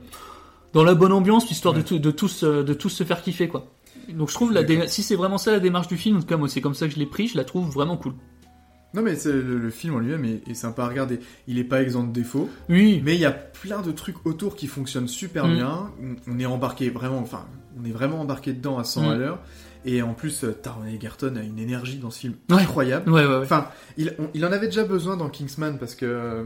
dans 0.72 0.82
la 0.82 0.94
bonne 0.94 1.12
ambiance, 1.12 1.50
histoire 1.50 1.74
de, 1.74 1.82
Ouais. 1.82 1.98
de, 2.00 2.10
tous, 2.10 2.42
euh, 2.42 2.62
de 2.64 2.74
tous 2.74 2.88
se 2.90 3.04
faire 3.04 3.22
kiffer, 3.22 3.46
quoi. 3.48 3.66
Donc 4.08 4.30
je 4.30 4.34
trouve, 4.34 4.52
la 4.52 4.88
si 4.88 5.02
c'est 5.04 5.14
vraiment 5.14 5.38
ça 5.38 5.52
la 5.52 5.60
démarche 5.60 5.86
du 5.86 5.96
film, 5.96 6.16
en 6.16 6.20
tout 6.20 6.26
cas 6.26 6.36
moi 6.36 6.48
c'est 6.48 6.60
comme 6.60 6.74
ça 6.74 6.88
que 6.88 6.92
je 6.92 6.98
l'ai 6.98 7.06
pris, 7.06 7.28
je 7.28 7.36
la 7.36 7.44
trouve 7.44 7.70
vraiment 7.70 7.96
cool. 7.96 8.14
Non, 8.94 9.02
mais 9.02 9.16
c'est- 9.16 9.32
le, 9.32 9.58
le 9.58 9.70
film 9.70 9.94
en 9.94 9.98
lui-même 9.98 10.24
est, 10.24 10.48
est 10.48 10.54
sympa 10.54 10.84
à 10.84 10.88
regarder. 10.88 11.20
Il 11.48 11.58
est 11.58 11.64
pas 11.64 11.80
exempt 11.82 12.04
de 12.04 12.12
défauts, 12.12 12.48
Oui, 12.68 13.00
mais 13.04 13.14
il 13.14 13.20
y 13.20 13.24
a 13.24 13.30
plein 13.32 13.80
de 13.82 13.90
trucs 13.92 14.26
autour 14.26 14.54
qui 14.56 14.66
fonctionnent 14.66 15.08
super 15.08 15.46
Mm. 15.48 15.54
bien. 15.54 15.90
On- 16.02 16.32
On 16.34 16.38
est 16.38 16.46
embarqué 16.46 16.90
vraiment, 16.90 17.18
enfin, 17.18 17.46
on 17.80 17.84
est 17.84 17.92
vraiment 17.92 18.20
embarqué 18.20 18.52
dedans 18.52 18.78
à 18.78 18.84
100 18.84 19.08
à 19.10 19.16
Mm. 19.16 19.18
l'heure. 19.18 19.38
Et 19.84 20.00
en 20.02 20.14
plus, 20.14 20.44
Taron 20.62 20.84
Egerton 20.84 21.34
a 21.36 21.42
une 21.42 21.58
énergie 21.58 21.96
dans 21.98 22.10
ce 22.10 22.20
film 22.20 22.34
incroyable. 22.50 23.10
ouais, 23.10 23.24
ouais, 23.24 23.28
ouais. 23.36 23.42
Enfin, 23.42 23.68
il, 23.96 24.14
on- 24.18 24.28
il 24.34 24.44
en 24.46 24.52
avait 24.52 24.66
déjà 24.66 24.84
besoin 24.84 25.16
dans 25.16 25.28
Kingsman 25.28 25.78
parce 25.78 25.94
que 25.94 26.04
euh, 26.06 26.44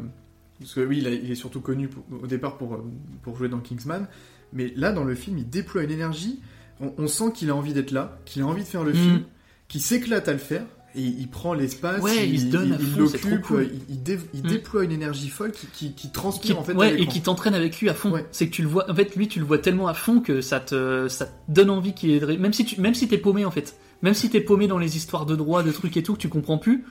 Parce 0.59 0.73
que 0.73 0.81
oui, 0.81 0.99
il, 1.01 1.07
a- 1.07 1.11
il 1.11 1.31
est 1.31 1.35
surtout 1.35 1.61
connu 1.61 1.87
pour- 1.89 2.03
au 2.23 2.27
départ 2.27 2.57
pour, 2.57 2.73
euh, 2.75 2.85
pour 3.23 3.37
jouer 3.37 3.51
dans 3.51 3.59
Kingsman. 3.59 4.07
Mais 4.55 4.73
là, 4.75 4.91
dans 4.91 5.05
le 5.05 5.15
film, 5.15 5.37
il 5.37 5.51
déploie 5.51 5.83
une 5.83 5.91
énergie. 5.91 6.41
On, 6.81 6.95
on 6.97 7.07
sent 7.09 7.33
qu'il 7.35 7.51
a 7.51 7.55
envie 7.55 7.75
d'être 7.75 7.91
là, 7.91 8.17
qu'il 8.25 8.41
a 8.41 8.47
envie 8.47 8.63
de 8.63 8.67
faire 8.69 8.83
le 8.83 8.93
Mm. 8.93 8.97
film, 8.97 9.23
qu'il 9.69 9.83
s'éclate 9.83 10.29
à 10.29 10.33
le 10.33 10.39
faire. 10.39 10.65
Et 10.99 11.03
il 11.03 11.29
prend 11.29 11.53
l'espace, 11.53 12.01
Ouais, 12.03 12.27
il 12.29 12.41
se 12.41 12.45
donne 12.47 12.77
il 12.81 12.97
l'occupe, 12.99 13.43
cool. 13.43 13.69
il, 13.71 13.95
il 13.97 14.03
dé- 14.03 14.19
il 14.33 14.41
Mm. 14.41 14.47
déploie 14.49 14.83
une 14.85 14.93
énergie 14.93 15.29
folle 15.29 15.53
qui, 15.53 15.67
qui, 15.67 15.89
qui 15.93 15.95
qui, 15.95 16.11
transpire 16.11 16.59
en 16.59 16.65
fait. 16.65 16.73
ouais, 16.73 16.99
et 17.01 17.07
qui 17.07 17.21
t'entraîne 17.21 17.55
avec 17.55 17.79
lui 17.79 17.91
à 17.91 17.95
fond. 17.95 18.11
Ouais. 18.13 18.25
C'est 18.33 18.47
que 18.49 18.53
tu 18.55 18.63
le 18.63 18.69
vois, 18.69 18.91
en 18.91 18.95
fait, 18.95 19.15
lui, 19.15 19.29
tu 19.29 19.39
le 19.39 19.45
vois 19.45 19.59
tellement 19.59 19.89
à 19.89 19.95
fond 19.95 20.21
que 20.21 20.41
ça 20.41 20.59
te, 20.59 21.07
ça 21.09 21.27
te 21.27 21.33
donne 21.49 21.69
envie 21.69 21.93
qu'il 21.93 22.25
ré- 22.25 22.39
même 22.39 22.55
si 22.55 22.65
tu, 22.65 22.81
même 22.81 22.95
si 22.95 23.07
t'es 23.09 23.19
paumé 23.19 23.45
en 23.45 23.51
fait, 23.51 23.77
même 24.01 24.15
si 24.15 24.31
t'es 24.31 24.41
paumé 24.41 24.69
dans 24.69 24.79
les 24.79 24.97
histoires 24.97 25.27
de 25.27 25.37
droit, 25.37 25.63
de 25.63 25.71
trucs 25.71 25.97
et 25.99 26.03
tout 26.03 26.15
que 26.15 26.19
tu 26.21 26.29
comprends 26.31 26.57
plus, 26.59 26.85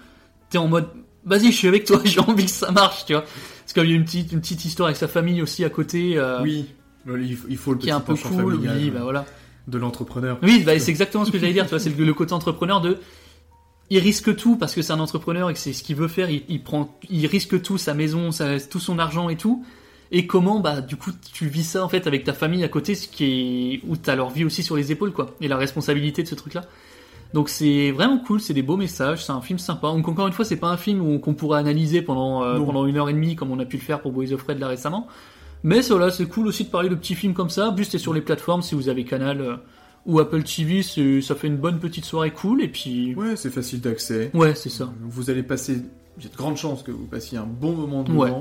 t'es 0.52 0.60
en 0.60 0.68
mode, 0.68 0.88
vas-y, 1.26 1.48
je 1.52 1.58
suis 1.58 1.68
avec 1.68 1.86
toi, 1.86 2.00
j'ai 2.06 2.20
envie 2.20 2.46
que 2.46 2.52
ça 2.52 2.72
marche, 2.72 3.06
tu 3.06 3.14
vois. 3.14 3.24
Parce 3.24 3.74
qu'il 3.74 3.90
y 3.90 3.94
a 3.94 3.96
une 3.96 4.06
petite, 4.06 4.32
une 4.32 4.40
petite 4.42 4.64
histoire 4.66 4.86
avec 4.88 4.98
sa 4.98 5.08
famille 5.08 5.42
aussi 5.42 5.64
à 5.66 5.70
côté, 5.72 6.14
euh, 6.18 6.44
Oui, 6.44 6.68
il 7.08 7.36
faut, 7.36 7.48
il 7.50 7.58
faut 7.58 7.74
le 7.74 7.80
qui 7.80 7.90
est 7.90 7.92
un 7.92 8.02
petit 8.02 8.22
peu 8.22 8.30
cool. 8.30 8.56
Oui, 8.62 8.92
bah 8.92 9.00
voilà. 9.02 9.26
de 9.68 9.80
l'entrepreneur. 9.80 10.38
Oui, 10.44 10.62
bah, 10.64 10.78
c'est 10.78 10.92
exactement 10.92 11.26
ce 11.26 11.32
que 11.32 11.40
j'allais 11.40 11.54
dire, 11.54 11.64
tu 11.64 11.72
vois, 11.72 11.80
c'est 11.80 11.90
le, 11.98 12.06
le 12.06 12.14
côté 12.14 12.34
entrepreneur 12.34 12.82
de, 12.82 12.98
il 13.90 14.00
risque 14.00 14.36
tout 14.36 14.56
parce 14.58 14.74
que 14.74 14.82
c'est 14.82 14.94
un 14.94 15.00
entrepreneur 15.00 15.50
et 15.50 15.54
que 15.54 15.60
c'est 15.60 15.74
ce 15.74 15.84
qu'il 15.84 15.96
veut 15.96 16.08
faire, 16.08 16.30
il, 16.30 16.44
il 16.50 16.64
prend, 16.64 16.98
il 17.10 17.26
risque 17.28 17.62
tout, 17.62 17.78
sa 17.78 17.94
maison, 17.94 18.32
sa- 18.32 18.60
tout 18.60 18.80
son 18.80 19.00
argent 19.00 19.30
et 19.30 19.36
tout. 19.36 19.64
Et 20.12 20.28
comment, 20.28 20.60
bah, 20.60 20.82
du 20.82 20.96
coup, 20.98 21.12
tu 21.34 21.48
vis 21.48 21.64
ça, 21.64 21.84
en 21.84 21.90
fait, 21.90 22.06
avec 22.08 22.24
ta 22.24 22.34
famille 22.34 22.64
à 22.64 22.68
côté, 22.68 22.96
ce 22.96 23.08
qui 23.08 23.26
est, 23.84 23.88
où 23.88 23.98
t'as 23.98 24.16
leur 24.16 24.30
vie 24.30 24.46
aussi 24.46 24.64
sur 24.64 24.76
les 24.76 24.92
épaules, 24.92 25.12
quoi. 25.12 25.36
Et 25.42 25.48
la 25.48 25.58
responsabilité 25.58 26.22
de 26.24 26.28
ce 26.28 26.36
truc-là. 26.36 26.64
Donc 27.34 27.50
c'est 27.50 27.92
vraiment 27.92 28.20
cool, 28.20 28.40
c'est 28.40 28.54
des 28.54 28.62
beaux 28.62 28.78
messages, 28.78 29.26
c'est 29.26 29.32
un 29.34 29.42
film 29.42 29.60
sympa. 29.60 29.88
Donc 29.88 30.08
encore 30.08 30.28
une 30.28 30.32
fois, 30.32 30.46
c'est 30.46 30.56
pas 30.56 30.70
un 30.70 30.78
film 30.78 31.20
qu'on 31.20 31.34
pourrait 31.34 31.60
analyser 31.60 32.02
pendant, 32.02 32.44
euh, 32.44 32.58
pendant 32.60 32.86
une 32.86 32.96
heure 32.98 33.10
et 33.10 33.14
demie 33.14 33.36
comme 33.36 33.52
on 33.52 33.60
a 33.60 33.66
pu 33.66 33.76
le 33.76 33.82
faire 33.82 34.00
pour 34.00 34.14
Boys 34.14 34.32
of 34.32 34.40
Fred 34.42 34.58
là 34.60 34.70
récemment. 34.70 35.08
Mais 35.64 35.82
voilà, 35.82 36.12
c'est 36.12 36.28
cool 36.28 36.48
aussi 36.48 36.64
de 36.64 36.70
parler 36.70 36.88
de 36.88 36.96
petits 36.96 37.16
films 37.16 37.34
comme 37.34 37.50
ça. 37.50 37.74
Juste 37.76 37.92
c'est 37.92 37.98
sur 37.98 38.14
les 38.14 38.22
plateformes 38.22 38.62
si 38.62 38.74
vous 38.74 38.88
avez 38.88 39.04
Canal 39.04 39.42
euh, 39.42 39.56
ou 40.06 40.20
Apple 40.20 40.44
TV, 40.44 40.82
ça 40.84 41.36
fait 41.36 41.48
une 41.48 41.58
bonne 41.58 41.80
petite 41.80 42.06
soirée 42.06 42.32
cool. 42.32 42.62
Et 42.62 42.68
puis 42.68 43.16
Ouais, 43.16 43.36
c'est 43.36 43.50
facile 43.50 43.82
d'accès. 43.82 44.32
ouais, 44.34 44.54
c'est 44.56 44.70
ça. 44.70 44.94
Vous 45.02 45.30
allez 45.30 45.44
passer, 45.44 45.82
il 46.18 46.24
y 46.24 46.28
a 46.28 46.30
de 46.30 46.36
grandes 46.38 46.58
chances 46.58 46.84
que 46.84 46.92
vous 46.92 47.06
passiez 47.06 47.38
un 47.38 47.46
bon 47.46 47.74
moment 47.74 48.04
de 48.04 48.12
Ouais. 48.12 48.32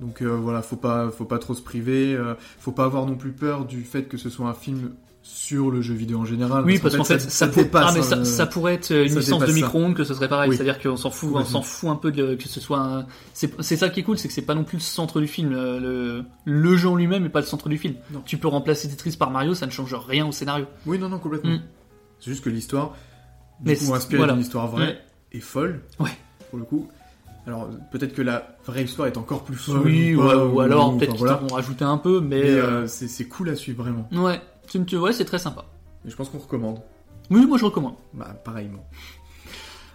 Donc 0.00 0.22
euh, 0.22 0.26
voilà, 0.36 0.60
faut 0.62 0.76
pas, 0.76 1.10
faut 1.10 1.24
pas 1.24 1.38
trop 1.38 1.54
se 1.54 1.62
priver. 1.62 2.14
euh, 2.14 2.34
faut 2.58 2.72
pas 2.72 2.84
avoir 2.84 3.06
non 3.06 3.14
plus 3.16 3.32
peur 3.32 3.64
du 3.64 3.82
fait 3.84 4.04
que 4.04 4.16
ce 4.16 4.28
soit 4.28 4.48
un 4.48 4.54
film 4.54 4.94
sur 5.26 5.70
le 5.70 5.80
jeu 5.80 5.94
vidéo 5.94 6.18
en 6.20 6.24
général. 6.26 6.64
Oui, 6.64 6.78
parce 6.78 6.96
qu'en 6.96 7.02
fait, 7.04 7.18
ça, 7.18 7.48
pour- 7.48 7.62
dépasse. 7.62 7.86
ah, 7.88 7.92
mais 7.94 8.02
ça, 8.02 8.16
euh, 8.18 8.24
ça 8.24 8.44
pourrait 8.46 8.74
être 8.74 8.90
une 8.92 9.08
ça 9.08 9.20
licence 9.20 9.40
de 9.40 9.46
ça. 9.46 9.52
micro-ondes, 9.52 9.94
que 9.94 10.04
ce 10.04 10.12
serait 10.14 10.28
pareil. 10.28 10.50
Oui. 10.50 10.56
C'est-à-dire 10.56 10.78
qu'on 10.78 10.96
s'en 10.98 11.10
fout, 11.10 11.30
on 11.30 11.32
Complètement. 11.32 11.62
s'en 11.62 11.62
fout 11.62 11.88
un 11.90 11.96
peu 11.96 12.12
de, 12.12 12.34
que 12.34 12.46
ce 12.46 12.60
soit 12.60 12.78
un... 12.78 13.06
C'est 13.32 13.76
ça 13.76 13.88
qui 13.88 14.00
est 14.00 14.02
cool, 14.02 14.18
c'est 14.18 14.28
que 14.28 14.34
c'est 14.34 14.42
pas 14.42 14.54
non 14.54 14.64
plus 14.64 14.76
le 14.76 14.82
centre 14.82 15.20
du 15.20 15.26
film. 15.26 15.50
Le, 15.50 15.78
le, 15.78 16.24
le 16.44 16.76
jeu 16.76 16.88
en 16.90 16.94
lui-même 16.96 17.22
n'est 17.22 17.28
pas 17.30 17.40
le 17.40 17.46
centre 17.46 17.68
du 17.70 17.78
film. 17.78 17.94
Non. 18.12 18.22
Tu 18.26 18.36
peux 18.36 18.48
remplacer 18.48 18.88
Tetris 18.88 19.16
par 19.16 19.30
Mario, 19.30 19.54
ça 19.54 19.64
ne 19.66 19.70
change 19.70 19.94
rien 19.94 20.26
au 20.26 20.32
scénario. 20.32 20.66
Oui, 20.86 20.98
non, 20.98 21.08
non, 21.08 21.18
complètement. 21.18 21.52
Mm. 21.52 21.62
C'est 22.20 22.30
juste 22.30 22.44
que 22.44 22.50
l'histoire, 22.50 22.94
du 23.60 23.76
coup, 23.76 23.94
inspirée 23.94 24.18
voilà. 24.18 24.32
d'une 24.34 24.42
histoire 24.42 24.68
vraie, 24.68 24.92
Mm. 25.32 25.36
est 25.36 25.40
folle. 25.40 25.80
Ouais. 25.98 26.10
Pour 26.50 26.58
le 26.58 26.64
coup. 26.66 26.86
Alors, 27.46 27.68
peut-être 27.92 28.14
que 28.14 28.22
la 28.22 28.56
vraie 28.66 28.84
histoire 28.84 29.08
est 29.08 29.16
encore 29.18 29.44
plus 29.44 29.56
folle. 29.56 29.82
Oui, 29.84 30.14
ou, 30.14 30.22
ou, 30.22 30.28
pas, 30.28 30.46
ou 30.46 30.60
alors 30.60 30.96
peut-être 30.96 31.10
qu'ils 31.10 31.18
voilà. 31.18 31.34
t'en 31.36 31.44
ont 31.52 31.56
rajouté 31.56 31.84
un 31.84 31.98
peu, 31.98 32.20
mais... 32.20 32.40
Mais 32.42 32.50
euh, 32.50 32.66
euh, 32.66 32.86
c'est 32.86 33.08
c'est 33.08 33.24
cool 33.26 33.50
à 33.50 33.56
suivre, 33.56 33.82
vraiment. 33.82 34.08
Ouais, 34.12 34.40
c'est 34.66 34.78
une- 34.78 34.98
ouais, 34.98 35.12
c'est 35.12 35.24
très 35.24 35.38
sympa. 35.38 35.64
Je 36.04 36.14
pense 36.14 36.28
qu'on 36.28 36.38
recommande. 36.38 36.80
Oui, 37.30 37.46
moi 37.46 37.56
je 37.58 37.64
recommande. 37.64 37.94
Bah, 38.12 38.34
pareillement. 38.44 38.84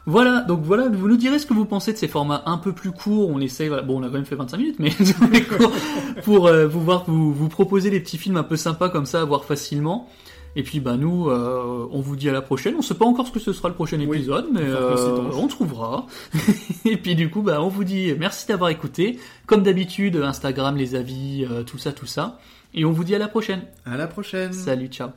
Voilà, 0.06 0.42
donc 0.42 0.62
voilà, 0.64 0.88
vous 0.90 1.08
nous 1.08 1.18
direz 1.18 1.38
ce 1.38 1.46
que 1.46 1.54
vous 1.54 1.66
pensez 1.66 1.94
de 1.94 1.98
ces 1.98 2.08
formats 2.08 2.42
un 2.48 2.58
peu 2.58 2.74
plus 2.74 2.92
courts. 2.92 3.30
On 3.30 3.40
essaye, 3.40 3.68
voilà, 3.68 3.84
bon, 3.84 4.00
on 4.00 4.04
a 4.04 4.08
quand 4.08 4.14
même 4.14 4.26
fait 4.26 4.36
25 4.36 4.58
minutes, 4.58 4.80
mais 4.80 4.90
pour 6.24 6.48
euh, 6.48 6.68
vous 6.68 6.82
voir 6.82 7.04
vous, 7.08 7.32
vous 7.34 7.50
proposer 7.50 7.92
des 7.92 8.00
petits 8.00 8.18
films 8.18 8.38
un 8.38 8.44
peu 8.44 8.56
sympas 8.56 8.90
comme 8.90 9.06
ça 9.06 9.22
à 9.22 9.26
voir 9.26 9.46
facilement. 9.46 10.08
Et 10.56 10.64
puis 10.64 10.80
bah 10.80 10.98
nous, 10.98 11.30
euh, 11.30 11.88
on 11.92 12.02
vous 12.02 12.16
dit 12.16 12.28
à 12.28 12.32
la 12.32 12.42
prochaine. 12.42 12.74
On 12.76 12.82
sait 12.82 12.96
pas 12.96 13.06
encore 13.06 13.28
ce 13.28 13.32
que 13.32 13.40
ce 13.40 13.54
sera 13.54 13.70
le 13.70 13.76
prochain 13.76 13.98
Oui, 14.00 14.18
épisode, 14.18 14.48
mais 14.52 14.62
faire 14.62 14.78
euh, 14.82 15.30
on 15.36 15.48
trouvera. 15.48 16.08
Et 16.86 16.98
puis 16.98 17.14
du 17.14 17.30
coup, 17.30 17.44
bah 17.44 17.62
on 17.62 17.68
vous 17.68 17.84
dit 17.84 18.16
merci 18.18 18.48
d'avoir 18.48 18.72
écouté. 18.72 19.20
Comme 19.46 19.62
d'habitude, 19.62 20.16
Instagram, 20.16 20.76
les 20.76 20.96
avis, 20.96 21.46
euh, 21.50 21.62
tout 21.62 21.78
ça, 21.78 21.92
tout 21.92 22.08
ça. 22.08 22.40
Et 22.74 22.86
on 22.86 22.92
vous 22.92 23.04
dit 23.04 23.16
à 23.16 23.18
la 23.18 23.28
prochaine. 23.28 23.66
À 23.86 23.98
la 23.98 24.08
prochaine. 24.08 24.54
Salut, 24.54 24.88
ciao. 24.88 25.10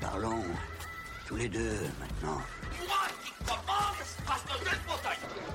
Parlons 0.00 0.42
tous 1.26 1.36
les 1.36 1.48
deux 1.48 1.72
maintenant. 2.00 2.40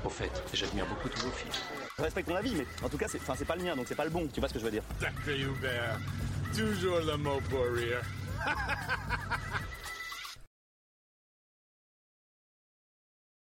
Au 0.03 0.09
fait, 0.09 0.31
j'admire 0.53 0.85
beaucoup 0.87 1.09
tous 1.09 1.21
vos 1.21 1.31
films. 1.31 1.53
Je 1.97 2.03
respecte 2.03 2.27
ton 2.27 2.35
avis, 2.35 2.55
mais 2.55 2.65
en 2.83 2.89
tout 2.89 2.97
cas, 2.97 3.07
c'est 3.07 3.19
enfin, 3.19 3.33
c'est 3.37 3.45
pas 3.45 3.55
le 3.55 3.63
mien, 3.63 3.75
donc 3.75 3.85
c'est 3.87 3.95
pas 3.95 4.05
le 4.05 4.09
bon. 4.09 4.27
Tu 4.33 4.39
vois 4.39 4.49
ce 4.49 4.53
que 4.53 4.59
je 4.59 4.65
veux 4.65 4.71
dire 4.71 4.83
Sacré 4.99 5.39
Hubert. 5.39 5.99
Toujours 6.55 6.99
le 6.99 7.17
mot 7.17 7.39
pour 7.49 7.65
rire. 7.75 8.01